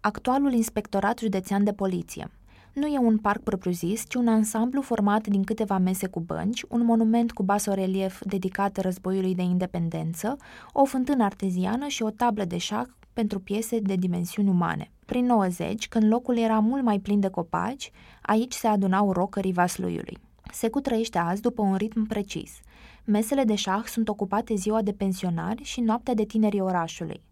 [0.00, 2.30] actualul inspectorat județean de poliție–
[2.72, 6.84] nu e un parc propriu-zis, ci un ansamblu format din câteva mese cu bănci, un
[6.84, 10.36] monument cu basorelief dedicat războiului de independență,
[10.72, 14.90] o fântână arteziană și o tablă de șah pentru piese de dimensiuni umane.
[15.06, 17.90] Prin 90, când locul era mult mai plin de copaci,
[18.22, 20.18] aici se adunau rocării Vasluiului.
[20.52, 22.60] Secu trăiește azi după un ritm precis.
[23.04, 27.22] Mesele de șah sunt ocupate ziua de pensionari și noaptea de tinerii orașului.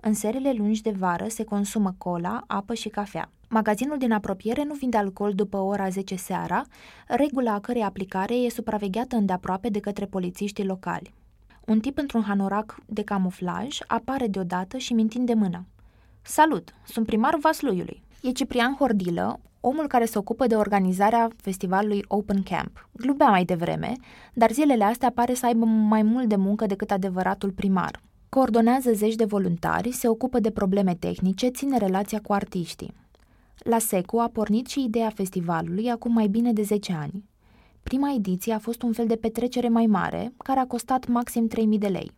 [0.00, 3.30] În serile lungi de vară se consumă cola, apă și cafea.
[3.52, 6.62] Magazinul din apropiere nu vinde alcool după ora 10 seara,
[7.06, 11.14] regula a cărei aplicare e supravegheată îndeaproape de către polițiștii locali.
[11.66, 15.66] Un tip într-un hanorac de camuflaj apare deodată și mintind de mână.
[16.22, 18.02] Salut, sunt primarul Vasluiului.
[18.22, 22.88] E Ciprian Hordilă, omul care se ocupă de organizarea festivalului Open Camp.
[22.92, 23.92] Glubea mai devreme,
[24.32, 28.00] dar zilele astea pare să aibă mai mult de muncă decât adevăratul primar.
[28.28, 32.94] Coordonează zeci de voluntari, se ocupă de probleme tehnice, ține relația cu artiștii.
[33.64, 37.24] La SECU a pornit și ideea festivalului acum mai bine de 10 ani.
[37.82, 41.78] Prima ediție a fost un fel de petrecere mai mare, care a costat maxim 3.000
[41.78, 42.10] de lei.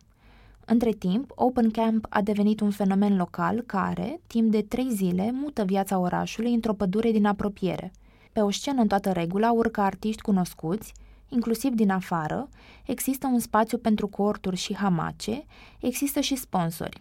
[0.65, 5.65] Între timp, Open Camp a devenit un fenomen local care, timp de trei zile, mută
[5.65, 7.93] viața orașului într-o pădure din apropiere.
[8.33, 10.93] Pe o scenă în toată regula urcă artiști cunoscuți,
[11.29, 12.49] inclusiv din afară,
[12.87, 15.45] există un spațiu pentru corturi și hamace,
[15.81, 17.01] există și sponsori.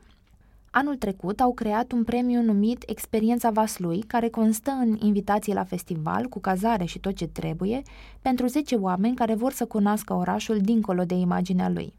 [0.73, 6.25] Anul trecut au creat un premiu numit Experiența Vaslui, care constă în invitații la festival,
[6.25, 7.81] cu cazare și tot ce trebuie,
[8.21, 11.93] pentru 10 oameni care vor să cunoască orașul dincolo de imaginea lui.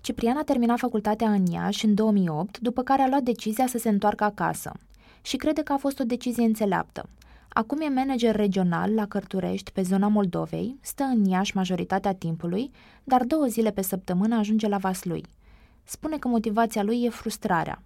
[0.00, 3.88] Ciprian a terminat facultatea în Iași în 2008, după care a luat decizia să se
[3.88, 4.72] întoarcă acasă.
[5.22, 7.08] Și crede că a fost o decizie înțeleaptă.
[7.48, 12.70] Acum e manager regional la Cărturești, pe zona Moldovei, stă în Iași majoritatea timpului,
[13.04, 15.24] dar două zile pe săptămână ajunge la Vaslui.
[15.82, 17.82] Spune că motivația lui e frustrarea.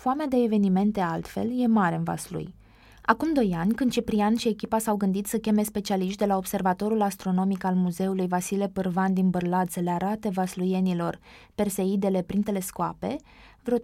[0.00, 2.54] Foamea de evenimente altfel e mare în Vaslui.
[3.02, 7.02] Acum doi ani, când Ciprian și echipa s-au gândit să cheme specialiști de la Observatorul
[7.02, 11.18] Astronomic al Muzeului Vasile Pârvan din Bârlad să le arate vasluienilor
[11.54, 13.16] perseidele prin telescoape,
[13.62, 13.80] vreo 300-400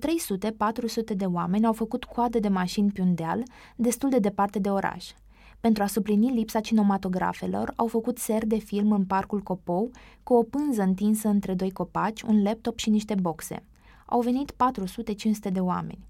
[1.16, 3.42] de oameni au făcut coadă de mașini pe un deal,
[3.76, 5.11] destul de departe de oraș.
[5.61, 9.90] Pentru a suplini lipsa cinematografelor, au făcut ser de film în parcul Copou,
[10.22, 13.62] cu o pânză întinsă între doi copaci, un laptop și niște boxe.
[14.07, 16.07] Au venit 400-500 de oameni.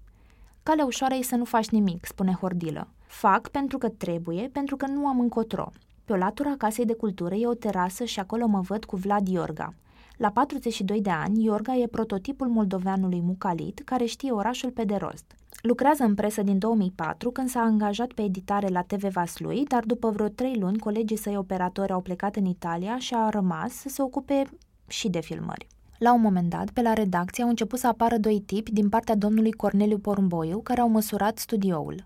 [0.63, 2.87] Calea ușoară e să nu faci nimic, spune Hordilă.
[3.05, 5.71] Fac pentru că trebuie, pentru că nu am încotro.
[6.05, 9.27] Pe o latura Casei de Cultură e o terasă și acolo mă văd cu Vlad
[9.27, 9.73] Iorga.
[10.17, 15.35] La 42 de ani, Iorga e prototipul moldoveanului Mucalit, care știe orașul pe de rost.
[15.61, 20.09] Lucrează în presă din 2004, când s-a angajat pe editare la TV Vaslui, dar după
[20.09, 24.01] vreo trei luni, colegii săi operatori au plecat în Italia și a rămas să se
[24.01, 24.49] ocupe
[24.87, 25.67] și de filmări.
[25.97, 29.15] La un moment dat, pe la redacție au început să apară doi tipi din partea
[29.15, 32.03] domnului Corneliu Porumboiu, care au măsurat studioul.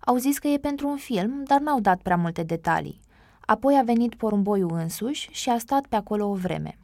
[0.00, 3.00] Au zis că e pentru un film, dar n-au dat prea multe detalii.
[3.40, 6.78] Apoi a venit Porumboiu însuși și a stat pe acolo o vreme.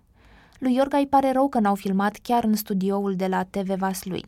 [0.59, 4.25] Lui Iorga îi pare rău că n-au filmat chiar în studioul de la TV Vaslui.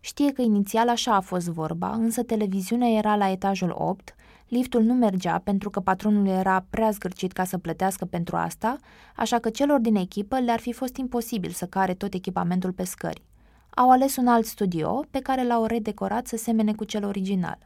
[0.00, 4.14] Știe că inițial așa a fost vorba, însă televiziunea era la etajul 8,
[4.48, 8.76] liftul nu mergea pentru că patronul era prea zgârcit ca să plătească pentru asta,
[9.16, 13.22] așa că celor din echipă le-ar fi fost imposibil să care tot echipamentul pe scări.
[13.70, 17.58] Au ales un alt studio pe care l-au redecorat să semene cu cel original.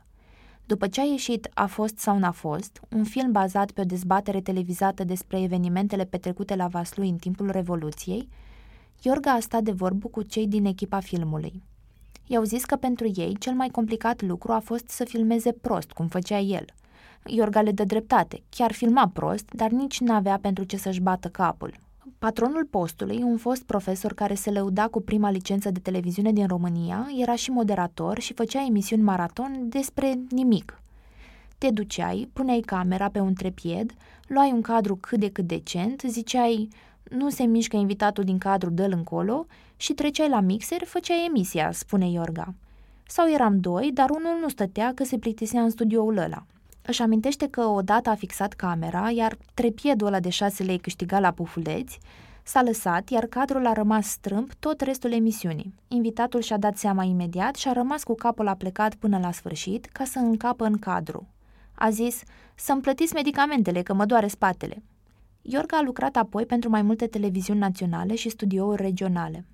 [0.67, 4.41] După ce a ieșit A fost sau n-a fost, un film bazat pe o dezbatere
[4.41, 8.29] televizată despre evenimentele petrecute la Vaslui în timpul Revoluției,
[9.03, 11.63] Iorga a stat de vorbă cu cei din echipa filmului.
[12.33, 16.07] I-au zis că pentru ei cel mai complicat lucru a fost să filmeze prost, cum
[16.07, 16.65] făcea el.
[17.27, 21.75] Iorga le dă dreptate, chiar filma prost, dar nici n-avea pentru ce să-și bată capul.
[22.19, 27.07] Patronul postului, un fost profesor care se lăuda cu prima licență de televiziune din România,
[27.21, 30.81] era și moderator și făcea emisiuni maraton despre nimic.
[31.59, 33.93] Te duceai, puneai camera pe un trepied,
[34.27, 36.69] luai un cadru cât de cât decent, ziceai
[37.17, 39.47] nu se mișcă invitatul din cadru, dă-l încolo
[39.77, 42.55] și treceai la mixer, făceai emisia, spune Iorga.
[43.07, 46.45] Sau eram doi, dar unul nu stătea că se plictisea în studioul ăla.
[46.83, 51.31] Își amintește că odată a fixat camera, iar trepiedul ăla de șase lei câștiga la
[51.31, 51.99] pufuleți,
[52.43, 55.75] s-a lăsat, iar cadrul a rămas strâmb tot restul emisiunii.
[55.89, 60.05] Invitatul și-a dat seama imediat și a rămas cu capul aplecat până la sfârșit ca
[60.05, 61.27] să încapă în cadru.
[61.75, 62.23] A zis,
[62.55, 64.83] să-mi plătiți medicamentele, că mă doare spatele.
[65.45, 69.45] Iorga a lucrat apoi pentru mai multe televiziuni naționale și studiouri regionale.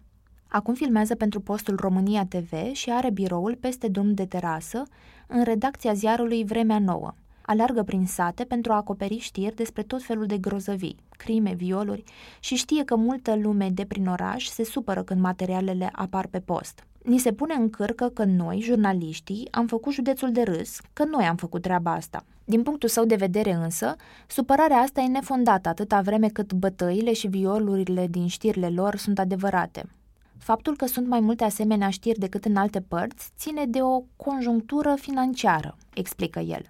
[0.48, 4.82] Acum filmează pentru postul România TV și are biroul peste drum de terasă,
[5.26, 7.14] în redacția ziarului Vremea Nouă.
[7.42, 12.04] Alergă prin sate pentru a acoperi știri despre tot felul de grozăvii, crime, violuri
[12.40, 16.86] și știe că multă lume de prin oraș se supără când materialele apar pe post.
[17.08, 21.24] Ni se pune în cârcă că noi, jurnaliștii, am făcut județul de râs, că noi
[21.24, 22.24] am făcut treaba asta.
[22.44, 27.26] Din punctul său de vedere însă, supărarea asta e nefondată atâta vreme cât bătăile și
[27.26, 29.88] violurile din știrile lor sunt adevărate.
[30.38, 34.94] Faptul că sunt mai multe asemenea știri decât în alte părți ține de o conjunctură
[34.94, 36.66] financiară, explică el.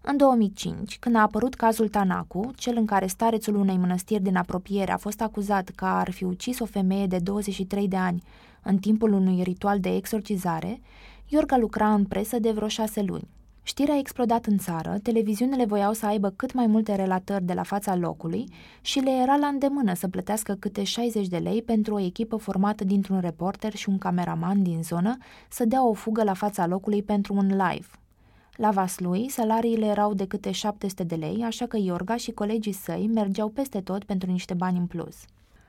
[0.00, 4.92] În 2005, când a apărut cazul Tanacu, cel în care starețul unei mănăstiri din apropiere
[4.92, 8.22] a fost acuzat că ar fi ucis o femeie de 23 de ani
[8.64, 10.80] în timpul unui ritual de exorcizare,
[11.28, 13.28] Iorga lucra în presă de vreo șase luni.
[13.66, 17.62] Știrea a explodat în țară, televiziunile voiau să aibă cât mai multe relatări de la
[17.62, 18.48] fața locului
[18.80, 22.84] și le era la îndemână să plătească câte 60 de lei pentru o echipă formată
[22.84, 25.16] dintr-un reporter și un cameraman din zonă
[25.48, 27.86] să dea o fugă la fața locului pentru un live.
[28.56, 33.10] La Vaslui, salariile erau de câte 700 de lei, așa că Iorga și colegii săi
[33.14, 35.16] mergeau peste tot pentru niște bani în plus.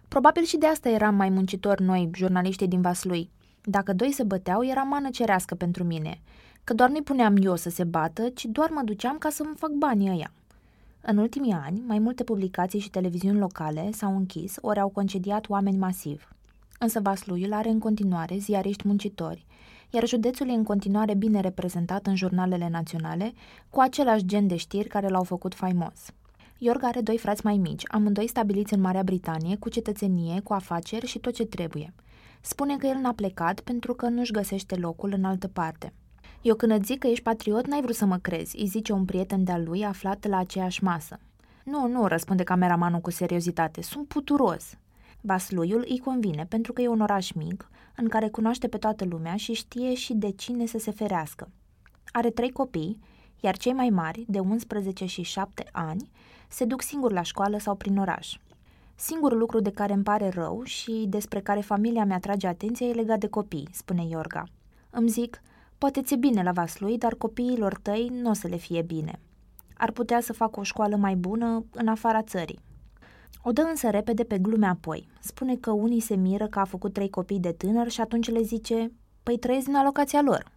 [0.07, 3.29] Probabil și de asta eram mai muncitori noi, jurnaliștii din Vaslui.
[3.63, 6.19] Dacă doi se băteau, era mană cerească pentru mine–
[6.65, 9.69] că doar nu-i puneam eu să se bată, ci doar mă duceam ca să-mi fac
[9.69, 10.31] banii ăia.
[11.01, 15.77] În ultimii ani, mai multe publicații și televiziuni locale s-au închis ori au concediat oameni
[15.77, 16.29] masiv.
[16.79, 19.45] Însă Vasluiul are în continuare ziariști muncitori,
[19.89, 23.33] iar județul e în continuare bine reprezentat în jurnalele naționale,
[23.69, 26.13] cu același gen de știri care l-au făcut faimos.
[26.65, 31.05] Iorg are doi frați mai mici, amândoi stabiliți în Marea Britanie, cu cetățenie, cu afaceri
[31.05, 31.93] și tot ce trebuie.
[32.41, 35.93] Spune că el n-a plecat pentru că nu-și găsește locul în altă parte.
[36.41, 39.05] Eu când îți zic că ești patriot, n-ai vrut să mă crezi, îi zice un
[39.05, 41.19] prieten de-al lui aflat la aceeași masă.
[41.63, 44.73] Nu, nu, răspunde cameramanul cu seriozitate, sunt puturos.
[45.21, 49.35] Vasluiul îi convine pentru că e un oraș mic, în care cunoaște pe toată lumea
[49.35, 51.49] și știe și de cine să se ferească.
[52.11, 52.99] Are trei copii,
[53.39, 56.09] iar cei mai mari, de 11 și 7 ani,
[56.49, 58.37] se duc singuri la școală sau prin oraș.
[58.95, 62.93] Singurul lucru de care îmi pare rău și despre care familia mea trage atenție e
[62.93, 64.43] legat de copii, spune Iorga.
[64.89, 65.41] Îmi zic,
[65.77, 69.19] poate ți-e bine la Vaslui, dar copiilor tăi nu o să le fie bine.
[69.77, 72.59] Ar putea să facă o școală mai bună în afara țării.
[73.41, 75.07] O dă însă repede pe glume apoi.
[75.19, 78.41] Spune că unii se miră că a făcut trei copii de tânăr și atunci le
[78.41, 78.91] zice,
[79.23, 80.51] păi trăiesc în alocația lor.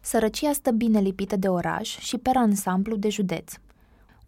[0.00, 3.52] Sărăcia stă bine lipită de oraș și per ansamblu de județ.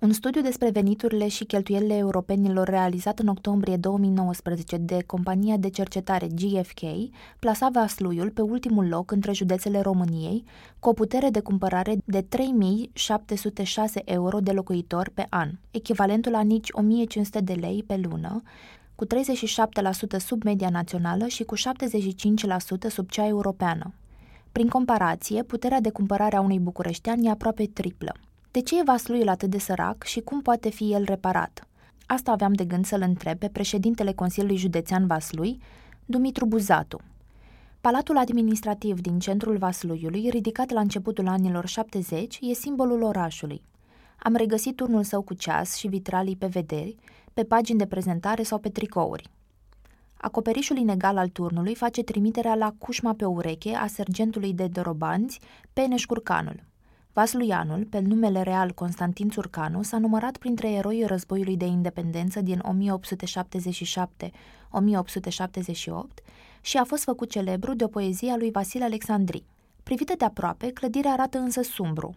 [0.00, 6.26] Un studiu despre veniturile și cheltuielile europenilor realizat în octombrie 2019 de compania de cercetare
[6.26, 6.80] GFK
[7.38, 10.44] plasa Vasluiul pe ultimul loc între județele României,
[10.78, 16.68] cu o putere de cumpărare de 3706 euro de locuitor pe an, echivalentul la nici
[16.70, 18.42] 1500 de lei pe lună,
[18.94, 19.08] cu 37%
[20.18, 21.60] sub media națională și cu 75%
[22.88, 23.94] sub cea europeană.
[24.52, 28.14] Prin comparație, puterea de cumpărare a unui bucureștean e aproape triplă.
[28.50, 31.68] De ce e Vasluiul atât de sărac și cum poate fi el reparat?
[32.06, 35.58] Asta aveam de gând să-l întreb pe președintele Consiliului Județean Vaslui,
[36.06, 37.00] Dumitru Buzatu.
[37.80, 43.62] Palatul administrativ din centrul Vasluiului, ridicat la începutul anilor 70, e simbolul orașului.
[44.18, 46.96] Am regăsit turnul său cu ceas și vitralii pe vederi,
[47.34, 49.30] pe pagini de prezentare sau pe tricouri.
[50.16, 55.40] Acoperișul inegal al turnului face trimiterea la cușma pe ureche a sergentului de dorobanți,
[55.72, 56.67] Peneș Curcanul.
[57.18, 62.62] Vasluianul, pe numele real Constantin Țurcanu, s-a numărat printre eroii războiului de independență din 1877-1878
[66.60, 69.44] și a fost făcut celebru de o poezie a lui Vasile Alexandri.
[69.82, 72.14] Privită de aproape, clădirea arată însă sumbru.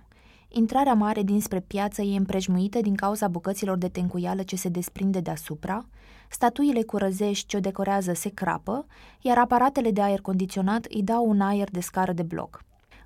[0.48, 5.86] Intrarea mare dinspre piață e împrejmuită din cauza bucăților de tencuială ce se desprinde deasupra,
[6.30, 8.86] statuile cu răzești ce o decorează se crapă,
[9.22, 12.64] iar aparatele de aer condiționat îi dau un aer de scară de bloc.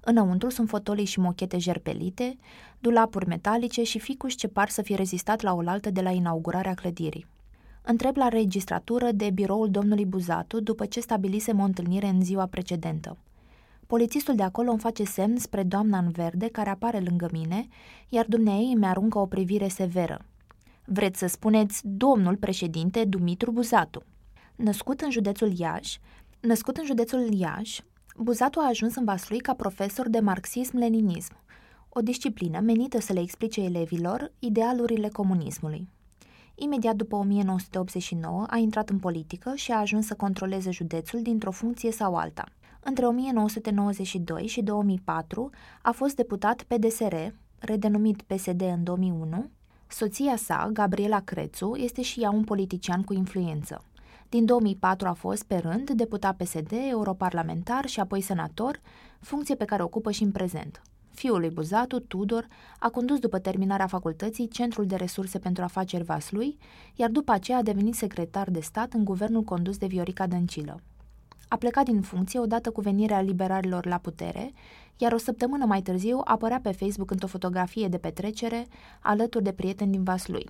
[0.08, 2.38] Înăuntru sunt fotolii și mochete jerpelite,
[2.80, 7.26] dulapuri metalice și ficuși ce par să fi rezistat la oaltă de la inaugurarea clădirii.
[7.82, 13.18] Întreb la registratură de biroul domnului Buzatu după ce stabilisem o întâlnire în ziua precedentă.
[13.88, 17.68] Polițistul de acolo îmi face semn spre doamna în verde care apare lângă mine,
[18.10, 20.26] iar dumneei îmi aruncă o privire severă.
[20.86, 24.04] Vreți să spuneți domnul președinte Dumitru Buzatu.
[24.56, 26.00] Născut în județul Iași,
[26.40, 27.84] născut în județul Iași,
[28.18, 31.34] Buzatu a ajuns în Vaslui ca profesor de marxism-leninism,
[31.90, 35.90] o disciplină menită să le explice elevilor idealurile comunismului.
[36.56, 41.92] Imediat după 1989 a intrat în politică și a ajuns să controleze județul dintr-o funcție
[41.92, 42.46] sau alta.
[42.80, 45.50] Între 1992 și 2004
[45.82, 47.16] a fost deputat PDSR,
[47.60, 49.50] redenumit PSD în 2001.
[49.88, 53.84] Soția sa, Gabriela Crețu, este și ea un politician cu influență.
[54.36, 58.80] Din 2004 a fost, pe rând, deputat PSD, europarlamentar și apoi senator,
[59.20, 60.82] funcție pe care o ocupă și în prezent.
[61.12, 62.48] Fiul lui Buzatu, Tudor,
[62.80, 66.58] a condus după terminarea facultății Centrul de Resurse pentru Afaceri Vaslui,
[66.96, 70.82] iar după aceea a devenit secretar de stat în guvernul condus de Viorica Dăncilă.
[71.48, 74.52] A plecat din funcție odată cu venirea liberalilor la putere,
[74.98, 78.68] iar o săptămână mai târziu apărea pe Facebook într-o fotografie de petrecere
[79.02, 80.50] alături de prieteni din Vaslui.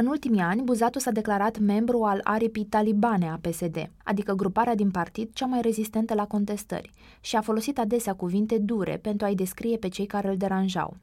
[0.00, 4.90] În ultimii ani, Buzatu s-a declarat membru al aripii talibane a PSD, adică gruparea din
[4.90, 6.90] partid cea mai rezistentă la contestări,
[7.20, 10.96] și a folosit adesea cuvinte dure pentru a-i descrie pe cei care îl deranjau.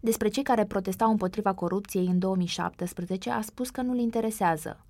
[0.00, 4.84] Despre cei care protestau împotriva corupției în 2017 a spus că nu-l interesează.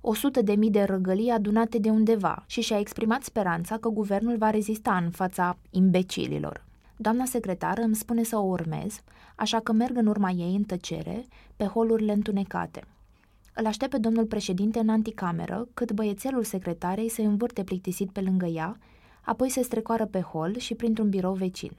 [0.00, 4.36] O sută de mii de răgălii adunate de undeva și și-a exprimat speranța că guvernul
[4.36, 6.64] va rezista în fața imbecililor.
[6.96, 9.00] Doamna secretară îmi spune să o urmez,
[9.36, 12.84] așa că merg în urma ei în tăcere, pe holurile întunecate–
[13.58, 18.46] îl aștept pe domnul președinte în anticameră, cât băiețelul secretarei se învârte plictisit pe lângă
[18.46, 18.78] ea,
[19.20, 21.70] apoi se strecoară pe hol și printr-un birou vecin.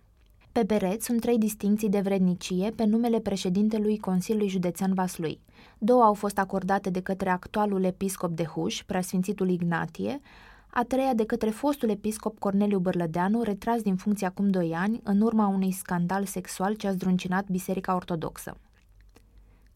[0.52, 5.40] Pe beret sunt trei distinții de vrednicie pe numele președintelui Consiliului Județean Vaslui.
[5.78, 10.22] Două au fost acordate de către actualul episcop de Huș, preasfințitul Ignatie,
[10.68, 15.22] a treia de către fostul episcop Corneliu Bărlădeanu, retras din funcție acum doi ani, în
[15.22, 18.58] urma unui scandal sexual ce a zdruncinat Biserica Ortodoxă.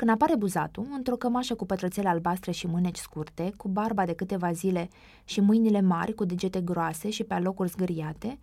[0.02, 4.52] Când apare buzatul, într-o cămașă cu pătrățele albastre și mâneci scurte, cu barba de câteva
[4.52, 4.90] zile
[5.26, 8.40] și mâinile mari cu degete groase și pe alocuri zgâriate,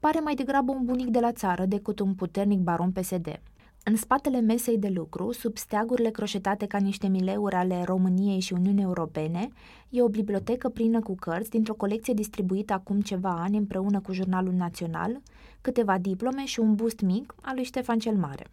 [0.00, 3.40] pare mai degrabă un bunic de la țară decât un puternic baron PSD.
[3.84, 8.82] În spatele mesei de lucru, sub steagurile croșetate ca niște mileuri ale României și Uniunii
[8.82, 9.48] Europene,
[9.88, 14.52] e o bibliotecă plină cu cărți dintr-o colecție distribuită acum ceva ani împreună cu Jurnalul
[14.52, 15.20] Național,
[15.60, 18.46] câteva diplome și un bust mic al lui Ștefan cel Mare.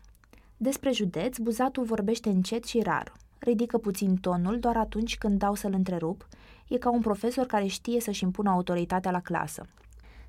[0.64, 3.14] Despre județ, Buzatul vorbește încet și rar.
[3.40, 6.28] Ridică puțin tonul doar atunci când dau să-l întrerup.
[6.68, 9.66] E ca un profesor care știe să-și impună autoritatea la clasă.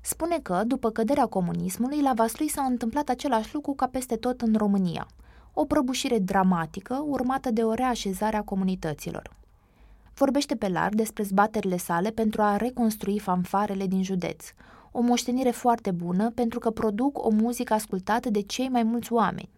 [0.01, 4.53] Spune că, după căderea comunismului, la Vaslui s-a întâmplat același lucru ca peste tot în
[4.57, 5.07] România.
[5.53, 9.29] O prăbușire dramatică, urmată de o reașezare a comunităților.
[10.13, 14.45] Vorbește pe larg despre zbaterile sale pentru a reconstrui fanfarele din județ,
[14.91, 19.49] o moștenire foarte bună pentru că produc o muzică ascultată de cei mai mulți oameni.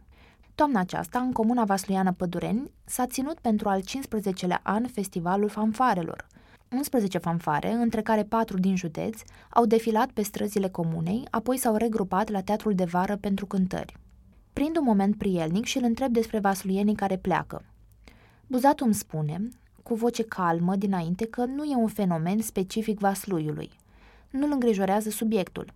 [0.57, 6.27] Toamna aceasta, în comuna Vasluiană Pădureni, s-a ținut pentru al 15-lea an Festivalul Fanfarelor–
[6.69, 12.29] 11 fanfare, între care 4 din județ, au defilat pe străzile comunei, apoi s-au regrupat
[12.29, 13.97] la teatrul de vară pentru cântări.
[14.53, 17.65] Prind un moment prielnic și îl întreb despre vasluienii care pleacă.
[18.47, 19.49] Buzatul îmi spune,
[19.83, 23.69] cu voce calmă dinainte, că nu e un fenomen specific vasluiului.
[24.29, 25.73] Nu-l îngrijorează subiectul.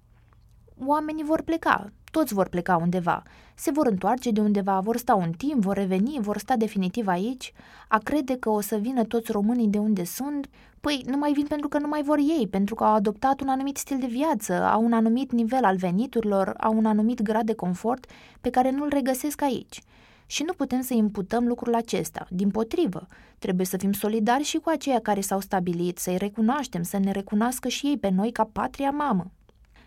[0.86, 3.24] Oamenii vor pleca, toți vor pleca undeva.
[3.56, 7.54] Se vor întoarce de undeva, vor sta un timp, vor reveni, vor sta definitiv aici.
[7.88, 10.50] A crede că o să vină toți românii de unde sunt,
[10.82, 13.48] păi nu mai vin pentru că nu mai vor ei, pentru că au adoptat un
[13.48, 17.54] anumit stil de viață, au un anumit nivel al veniturilor, au un anumit grad de
[17.54, 18.06] confort
[18.42, 19.82] pe care nu-l regăsesc aici.
[20.26, 22.28] Și nu putem să imputăm lucrul acesta.
[22.30, 23.08] Din potrivă,
[23.40, 27.68] trebuie să fim solidari și cu aceia care s-au stabilit, să-i recunoaștem, să ne recunoască
[27.68, 29.32] și ei pe noi ca patria mamă.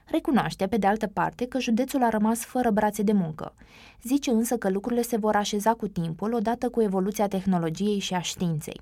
[0.04, 3.54] Recunoaște, pe de altă parte, că județul a rămas fără brațe de muncă.
[4.02, 8.20] Zice însă că lucrurile se vor așeza cu timpul, odată cu evoluția tehnologiei și a
[8.20, 8.80] științei.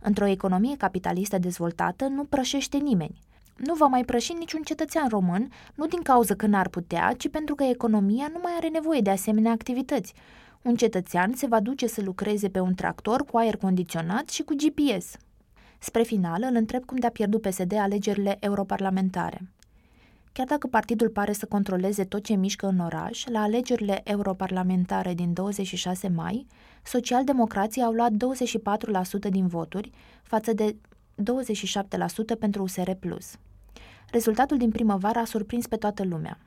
[0.00, 3.20] Într-o economie capitalistă dezvoltată nu prășește nimeni.
[3.56, 7.54] Nu va mai prăși niciun cetățean român, nu din cauza că n-ar putea, ci pentru
[7.54, 10.14] că economia nu mai are nevoie de asemenea activități.
[10.62, 14.54] Un cetățean se va duce să lucreze pe un tractor cu aer condiționat și cu
[14.54, 15.16] GPS.
[15.78, 19.40] Spre final, îl întreb cum de-a pierdut PSD alegerile europarlamentare.
[20.36, 25.32] Chiar dacă partidul pare să controleze tot ce mișcă în oraș, la alegerile europarlamentare din
[25.32, 26.46] 26 mai,
[26.82, 28.10] socialdemocrații au luat
[29.26, 29.90] 24% din voturi,
[30.22, 30.76] față de
[32.34, 32.90] 27% pentru USR+.
[34.10, 36.38] Rezultatul din primăvară a surprins pe toată lumea.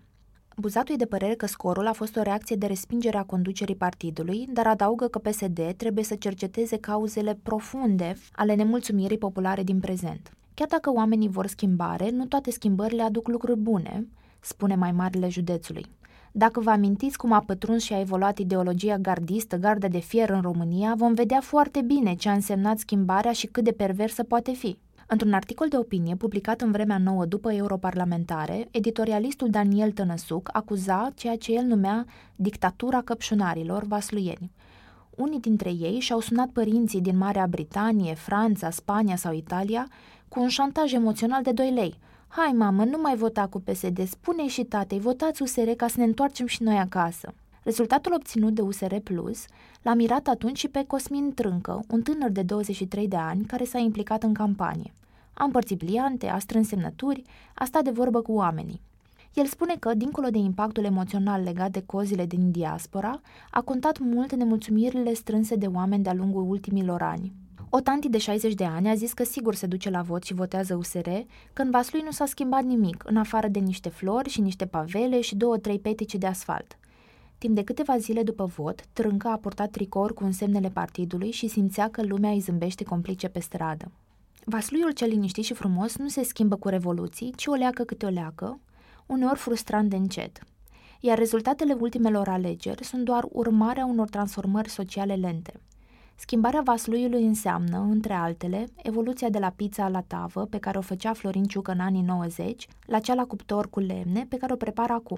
[0.57, 4.47] Buzatul e de părere că scorul a fost o reacție de respingere a conducerii partidului,
[4.53, 10.33] dar adaugă că PSD trebuie să cerceteze cauzele profunde ale nemulțumirii populare din prezent.
[10.59, 14.07] Chiar dacă oamenii vor schimbare, nu toate schimbările aduc lucruri bune,
[14.39, 15.85] spune mai marele județului.
[16.31, 20.41] Dacă vă amintiți cum a pătruns și a evoluat ideologia gardistă, gardă de fier în
[20.41, 24.77] România, vom vedea foarte bine ce a însemnat schimbarea și cât de perversă poate fi.
[25.07, 31.35] Într-un articol de opinie publicat în vremea nouă după europarlamentare, editorialistul Daniel Tănăsuc acuza ceea
[31.35, 32.05] ce el numea
[32.35, 34.51] dictatura căpșunarilor vasluieni.
[35.09, 39.87] Unii dintre ei și-au sunat părinții din Marea Britanie, Franța, Spania sau Italia
[40.29, 41.99] cu un șantaj emoțional de 2 lei.
[42.27, 46.03] Hai, mamă, nu mai vota cu PSD, spune și tatei, votați USR ca să ne
[46.03, 47.33] întoarcem și noi acasă.
[47.63, 49.45] Rezultatul obținut de USR Plus
[49.81, 53.77] l-a mirat atunci și pe Cosmin Trâncă, un tânăr de 23 de ani care s-a
[53.77, 54.93] implicat în campanie.
[55.33, 57.23] A împărțit pliante, a strâns semnături,
[57.53, 58.81] a stat de vorbă cu oamenii.
[59.33, 63.21] El spune că, dincolo de impactul emoțional legat de cozile din diaspora,
[63.51, 67.33] a contat mult nemulțumirile strânse de oameni de-a lungul ultimilor ani.
[67.71, 70.33] O tanti de 60 de ani a zis că sigur se duce la vot și
[70.33, 71.09] votează USR,
[71.53, 75.21] că în Vaslui nu s-a schimbat nimic, în afară de niște flori și niște pavele
[75.21, 76.77] și două-trei petice de asfalt.
[77.37, 81.89] Timp de câteva zile după vot, Trâncă a portat tricor cu însemnele partidului și simțea
[81.89, 83.91] că lumea îi zâmbește complice pe stradă.
[84.45, 88.09] Vasluiul cel liniștit și frumos nu se schimbă cu revoluții, ci o leacă câte o
[88.09, 88.59] leacă,
[89.05, 90.39] uneori frustrant de încet.
[90.99, 95.53] Iar rezultatele ultimelor alegeri sunt doar urmarea unor transformări sociale lente–
[96.19, 101.13] Schimbarea vasluiului înseamnă, între altele, evoluția de la pizza la tavă, pe care o făcea
[101.13, 104.93] Florin Ciucă în anii 90, la cea la cuptor cu lemne, pe care o prepară
[104.93, 105.17] acum.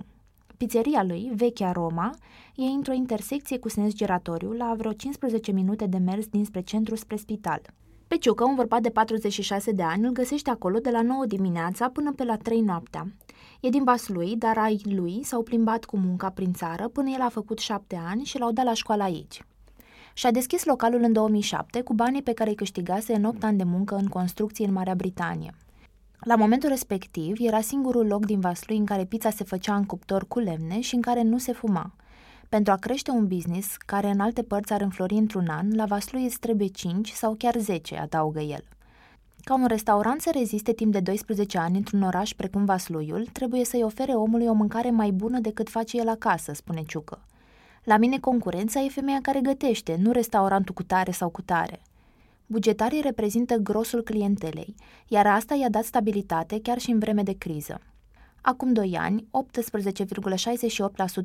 [0.58, 2.16] Pizzeria lui, vechea Roma,
[2.56, 7.16] e într-o intersecție cu sens giratoriu, la vreo 15 minute de mers dinspre centru spre
[7.16, 7.62] spital.
[8.08, 11.90] Pe Ciucă, un bărbat de 46 de ani, îl găsește acolo de la 9 dimineața
[11.90, 13.08] până pe la 3 noaptea.
[13.62, 17.30] E din Vaslui, dar ai lui s-au plimbat cu munca prin țară până el a
[17.30, 19.42] făcut 7 ani și l-au dat la școală aici.
[20.14, 23.64] Și-a deschis localul în 2007 cu banii pe care îi câștigase în 8 ani de
[23.64, 25.54] muncă în construcții în Marea Britanie.
[26.20, 30.28] La momentul respectiv, era singurul loc din Vaslui în care pizza se făcea în cuptor
[30.28, 31.94] cu lemne și în care nu se fuma.
[32.50, 36.24] Pentru a crește un business, care în alte părți ar înflori într-un an, la Vaslui
[36.24, 38.64] îți trebuie 5 sau chiar 10, adaugă el.
[39.44, 43.84] Ca un restaurant să reziste timp de 12 ani într-un oraș precum Vasluiul, trebuie să-i
[43.84, 47.20] ofere omului o mâncare mai bună decât face el acasă, spune Ciucă.
[47.84, 51.82] La mine concurența e femeia care gătește, nu restaurantul cu tare sau cu tare.
[52.46, 54.76] Bugetarii reprezintă grosul clientelei,
[55.08, 57.82] iar asta i-a dat stabilitate chiar și în vreme de criză.
[58.42, 59.28] Acum doi ani,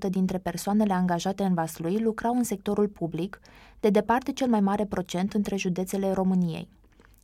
[0.06, 3.40] 18,68% dintre persoanele angajate în Vaslui lucrau în sectorul public,
[3.80, 6.68] de departe cel mai mare procent între județele României.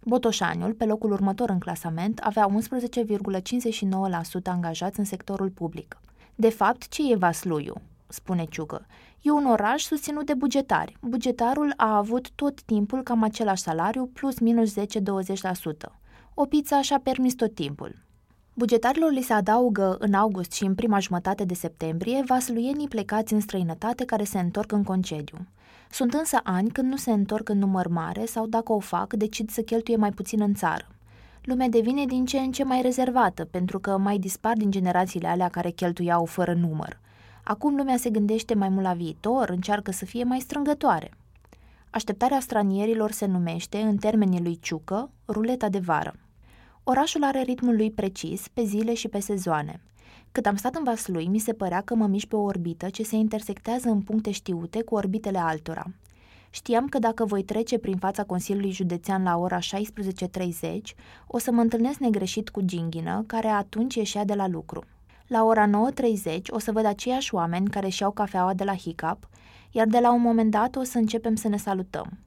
[0.05, 2.55] Botoșaniul, pe locul următor în clasament, avea 11,59%
[4.45, 6.01] angajați în sectorul public.
[6.35, 7.75] De fapt, ce e Vasluiu?
[8.09, 8.87] spune Ciugă.
[9.25, 10.97] E un oraș susținut de bugetari.
[11.01, 14.83] Bugetarul a avut tot timpul cam același salariu, plus minus 10-20%.
[16.35, 17.97] O pizza și-a permis tot timpul.
[18.55, 23.41] Bugetarilor li se adaugă în august și în prima jumătate de septembrie vasluienii plecați în
[23.41, 25.39] străinătate care se întorc în concediu.
[25.91, 29.51] Sunt însă ani când nu se întorc în număr mare sau dacă o fac, decid
[29.51, 30.87] să cheltuie mai puțin în țară.
[31.43, 35.49] Lumea devine din ce în ce mai rezervată, pentru că mai dispar din generațiile alea
[35.49, 37.01] care cheltuiau fără număr.
[37.45, 41.11] Acum lumea se gândește mai mult la viitor, încearcă să fie mai strângătoare.
[41.91, 46.15] Așteptarea stranierilor se numește, în termenii lui Ciucă, ruleta de vară.
[46.85, 49.81] Orașul are ritmul lui precis, pe zile și pe sezoane.
[50.33, 53.03] Cât am stat în Vaslui, mi se părea că mă mișc pe o orbită ce
[53.03, 55.87] se intersectează în puncte știute cu orbitele altora.
[56.51, 59.65] Știam că dacă voi trece prin fața Consiliului Județean la ora 16.30,
[61.27, 64.85] o să mă întâlnesc negreșit cu Ginghină, care atunci ieșea de la lucru.
[65.33, 69.29] La ora 9.30 o să văd aceiași oameni care și-au cafeaua de la Hiccup,
[69.71, 72.19] iar de la un moment dat o să începem să ne salutăm.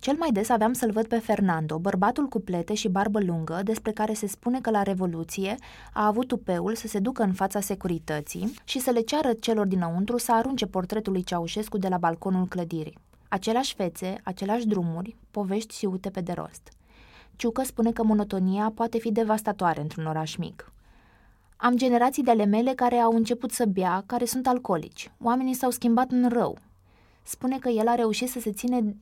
[0.00, 3.92] Cel mai des aveam să-l văd pe Fernando, bărbatul cu plete și barbă lungă, despre
[3.92, 5.54] care se spune că la Revoluție
[5.92, 10.16] a avut tupeul să se ducă în fața securității și să le ceară celor dinăuntru
[10.16, 12.98] să arunce portretul lui Ceaușescu de la balconul clădirii.
[13.28, 16.72] Aceleași fețe, aceleași drumuri, povești siute pe de rost.
[17.36, 20.72] Ciucă spune că monotonia poate fi devastatoare într-un oraș mic.
[21.60, 25.10] Am generații de ale mele care au început să bea, care sunt alcoolici.
[25.22, 26.58] Oamenii s-au schimbat în rău.
[27.22, 28.96] Spune că el a reușit să se ține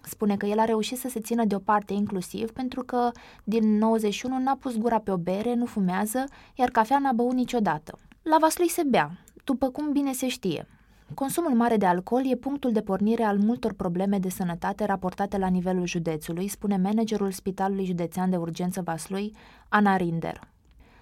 [0.00, 3.10] spune că el a reușit să se țină deoparte inclusiv pentru că
[3.44, 6.24] din 91 n-a pus gura pe o bere, nu fumează,
[6.54, 7.98] iar cafea n-a băut niciodată.
[8.22, 9.10] La Vaslui se bea,
[9.44, 10.66] după cum bine se știe.
[11.14, 15.46] Consumul mare de alcool e punctul de pornire al multor probleme de sănătate raportate la
[15.46, 19.34] nivelul județului, spune managerul Spitalului Județean de Urgență Vaslui,
[19.68, 20.40] Ana Rinder.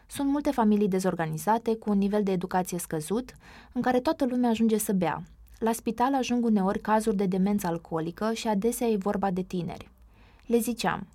[0.07, 3.33] Sunt multe familii dezorganizate, cu un nivel de educație scăzut,
[3.73, 5.23] în care toată lumea ajunge să bea,
[5.59, 9.91] la spital ajung uneori cazuri de demență alcoolică și adesea e vorba de tineri.
[10.47, 11.07] Le ziceam,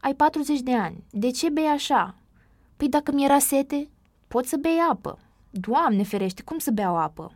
[0.00, 2.14] ai 40 de ani, de ce bei așa?
[2.76, 3.88] Păi dacă mi era sete,
[4.28, 5.18] pot să bei apă.
[5.50, 7.32] Doamne ferește, cum să beau apă?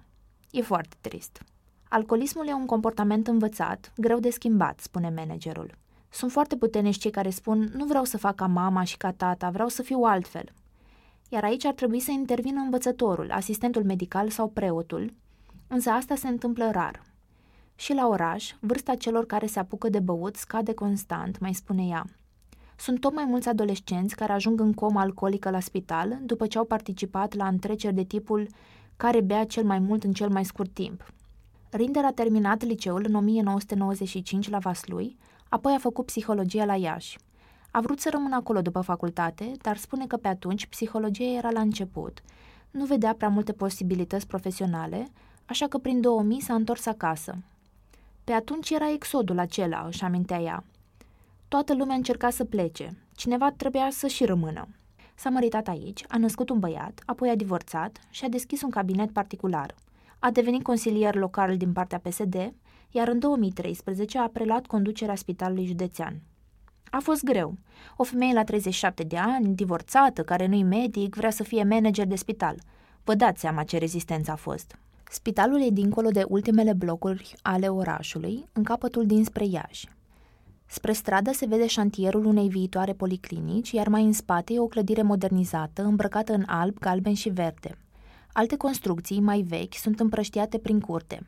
[0.50, 1.42] E foarte trist.
[1.88, 5.74] Alcoolismul e un comportament învățat, greu de schimbat, spune managerul.
[6.08, 9.50] Sunt foarte puternici cei care spun, nu vreau să fac ca mama și ca tata,
[9.50, 10.52] vreau să fiu altfel.
[11.32, 15.12] Iar aici ar trebui să intervină învățătorul, asistentul medical sau preotul,
[15.66, 17.02] însă asta se întâmplă rar.
[17.74, 22.04] Și la oraș, vârsta celor care se apucă de băut scade constant, mai spune ea.
[22.76, 26.64] Sunt tot mai mulți adolescenți care ajung în comă alcoolică la spital după ce au
[26.64, 28.46] participat la întreceri de tipul
[28.96, 31.12] care bea cel mai mult în cel mai scurt timp.
[31.70, 35.16] Rinder a terminat liceul în 1995 la Vaslui,
[35.48, 37.18] apoi a făcut psihologia la Iași.
[37.70, 41.60] A vrut să rămână acolo după facultate, dar spune că pe atunci psihologia era la
[41.60, 42.22] început.
[42.70, 45.08] Nu vedea prea multe posibilități profesionale,
[45.46, 47.36] așa că prin 2000 s-a întors acasă.
[48.24, 50.64] Pe atunci era exodul acela, își amintea ea.
[51.48, 54.68] Toată lumea încerca să plece, cineva trebuia să și rămână.
[55.14, 59.10] S-a măritat aici, a născut un băiat, apoi a divorțat și a deschis un cabinet
[59.10, 59.74] particular.
[60.18, 62.52] A devenit consilier local din partea PSD,
[62.90, 66.20] iar în 2013 a preluat conducerea spitalului județean.
[66.90, 67.54] A fost greu.
[67.96, 72.16] O femeie la 37 de ani, divorțată, care nu-i medic, vrea să fie manager de
[72.16, 72.56] spital.
[73.04, 74.78] Vă dați seama ce rezistență a fost.
[75.10, 79.88] Spitalul e dincolo de ultimele blocuri ale orașului, în capătul dinspre Iași.
[80.66, 85.02] Spre stradă se vede șantierul unei viitoare policlinici, iar mai în spate e o clădire
[85.02, 87.78] modernizată, îmbrăcată în alb, galben și verde.
[88.32, 91.26] Alte construcții, mai vechi, sunt împrăștiate prin curte.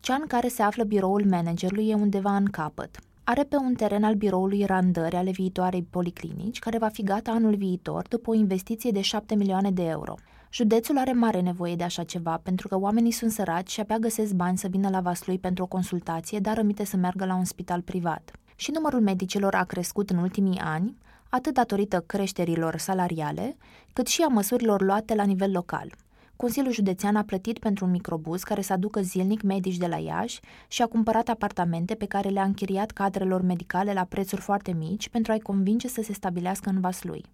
[0.00, 2.98] Cea în care se află biroul managerului e undeva în capăt.
[3.30, 7.54] Are pe un teren al biroului randări ale viitoarei policlinici, care va fi gata anul
[7.56, 10.14] viitor după o investiție de 7 milioane de euro.
[10.52, 14.32] Județul are mare nevoie de așa ceva, pentru că oamenii sunt săraci și abia găsesc
[14.32, 17.80] bani să vină la Vaslui pentru o consultație, dar rămite să meargă la un spital
[17.80, 18.30] privat.
[18.56, 20.96] Și numărul medicilor a crescut în ultimii ani,
[21.28, 23.56] atât datorită creșterilor salariale,
[23.92, 25.92] cât și a măsurilor luate la nivel local.
[26.38, 30.40] Consiliul Județean a plătit pentru un microbuz care să aducă zilnic medici de la Iași
[30.68, 35.32] și a cumpărat apartamente pe care le-a închiriat cadrelor medicale la prețuri foarte mici pentru
[35.32, 37.24] a-i convinge să se stabilească în Vaslui.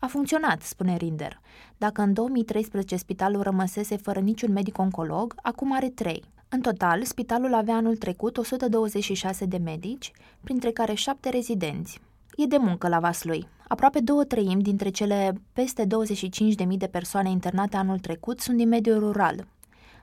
[0.00, 1.40] A funcționat, spune Rinder.
[1.76, 6.24] Dacă în 2013 spitalul rămăsese fără niciun medic oncolog, acum are trei.
[6.48, 12.00] În total, spitalul avea anul trecut 126 de medici, printre care șapte rezidenți.
[12.36, 13.46] E de muncă la Vaslui.
[13.72, 18.98] Aproape două treimi dintre cele peste 25.000 de persoane internate anul trecut sunt din mediul
[18.98, 19.46] rural.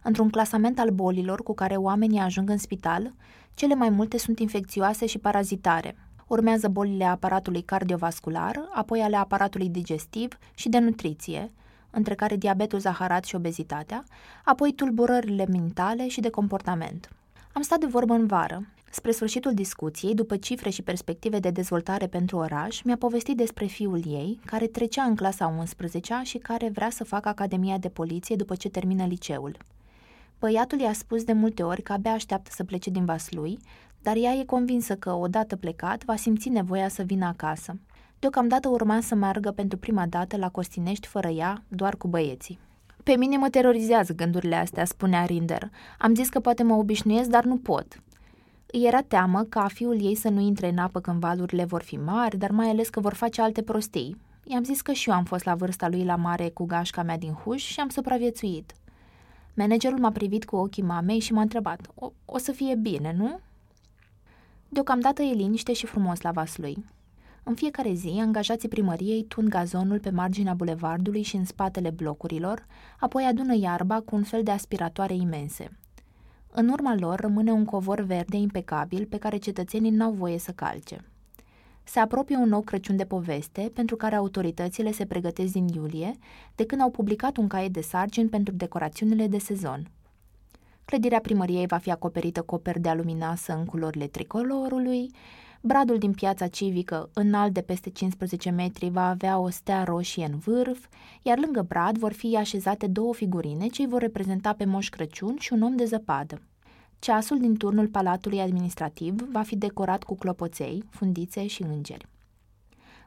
[0.04, 3.14] Într-un clasament al bolilor cu care oamenii ajung în spital,
[3.54, 5.96] cele mai multe sunt infecțioase și parazitare.
[6.28, 11.52] Urmează bolile aparatului cardiovascular, apoi ale aparatului digestiv și de nutriție,
[11.90, 14.04] între care diabetul zaharat și obezitatea,
[14.44, 17.10] apoi tulburările mentale și de comportament.
[17.54, 18.66] Am stat de vorbă în vară.
[18.92, 24.02] Spre sfârșitul discuției, după cifre și perspective de dezvoltare pentru oraș, mi-a povestit despre fiul
[24.06, 28.56] ei, care trecea în clasa 11-a și care vrea să facă Academia de Poliție după
[28.56, 29.58] ce termină liceul.
[30.40, 33.60] Băiatul i-a spus de multe ori că abia așteaptă să plece din Vaslui,
[34.02, 37.80] dar ea e convinsă că, odată plecat, va simți nevoia să vină acasă.
[38.20, 42.60] Deocamdată urma să meargă pentru prima dată la Costinești fără ea, doar cu băieții.
[43.04, 45.70] Pe mine mă terorizează gândurile astea, spunea Rinder.
[45.98, 48.02] Am zis că poate mă obișnuiesc, dar nu pot.
[48.72, 51.96] Îi era teamă ca fiul ei să nu intre în apă când valurile vor fi
[51.98, 54.18] mari, dar mai ales că vor face alte prostii.
[54.44, 57.18] I-am zis că și eu am fost la vârsta lui la mare cu gașca mea
[57.18, 58.74] din huș și am supraviețuit.
[59.54, 63.40] Managerul m-a privit cu ochii mamei și m-a întrebat, o, o să fie bine, nu?
[64.70, 66.86] Deocamdată e liniște și frumos la Vaslui.
[67.44, 72.66] În fiecare zi, angajații primăriei tund gazonul pe marginea bulevardului și în spatele blocurilor,
[73.00, 75.72] apoi adună iarba cu un fel de aspiratoare imense.
[76.52, 81.04] În urma lor rămâne un covor verde impecabil pe care cetățenii n-au voie să calce.
[81.84, 86.18] Se apropie un nou Crăciun de poveste, pentru care autoritățile se pregătesc din iulie,
[86.56, 89.92] de când au publicat un caiet de sargini pentru decorațiunile de sezon.
[90.86, 95.12] Clădirea primăriei va fi acoperită cu o perdea luminasă în culorile tricolorului,
[95.62, 100.38] Bradul din piața civică, înalt de peste 15 metri, va avea o stea roșie în
[100.38, 100.88] vârf,
[101.22, 105.36] iar lângă brad vor fi așezate două figurine ce îi vor reprezenta pe Moș Crăciun
[105.40, 106.42] și un om de zăpadă.
[107.00, 112.08] Ceasul din turnul Palatului Administrativ va fi decorat cu clopoței, fundițe și îngeri.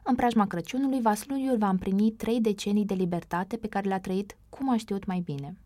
[0.03, 4.69] În preajma Crăciunului, Vasluiul va împlini trei decenii de libertate pe care le-a trăit cum
[4.69, 5.55] a știut mai bine–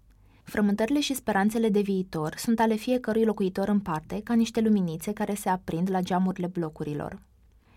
[0.49, 5.33] Frământările și speranțele de viitor sunt ale fiecărui locuitor în parte, ca niște luminițe care
[5.33, 7.21] se aprind la geamurile blocurilor.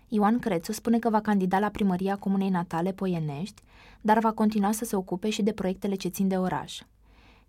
[0.07, 3.61] Ioan Crețu spune că va candida la primăria comunei natale Poienești,
[4.01, 6.81] dar va continua să se ocupe și de proiectele ce țin de oraș.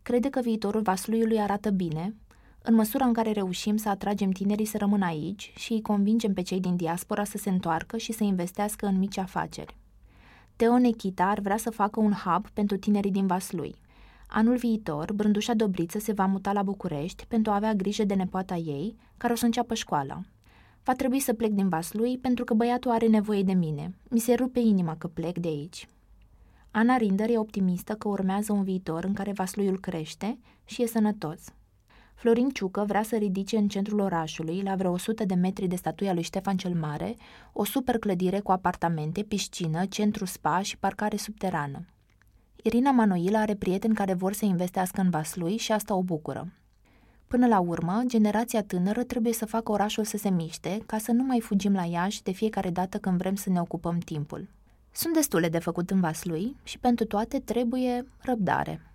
[0.02, 2.14] Crede că viitorul Vasluiului arată bine,
[2.62, 6.42] în măsura în care reușim să atragem tinerii să rămână aici și îi convingem pe
[6.42, 9.76] cei din diaspora să se întoarcă și să investească în mici afaceri.
[10.56, 13.80] Teo Nechita ar vrea să facă un hub pentru tinerii din Vaslui.
[14.34, 18.54] Anul viitor, Brândușa Dobriță se va muta la București pentru a avea grijă de nepoata
[18.54, 20.20] ei, care o să înceapă școala.
[20.84, 23.94] Va trebui să plec din Vaslui pentru că băiatul are nevoie de mine.
[24.10, 25.88] Mi se rupe inima că plec de aici.
[26.70, 31.40] Ana Rinder e optimistă că urmează un viitor în care Vasluiul crește și e sănătos.
[32.14, 36.12] Florin Ciucă vrea să ridice în centrul orașului, la vreo 100 de metri de statuia
[36.12, 37.16] lui Ștefan cel Mare,
[37.52, 41.84] o super clădire cu apartamente, piscină, centru spa și parcare subterană.
[42.64, 46.52] Irina Manoila are prieteni care vor să investească în Vaslui și asta o bucură.
[47.26, 51.22] Până la urmă, generația tânără trebuie să facă orașul să se miște, ca să nu
[51.22, 54.48] mai fugim la Iași de fiecare dată când vrem să ne ocupăm timpul.
[54.90, 58.91] Sunt destule de făcut în Vaslui și pentru toate trebuie răbdare.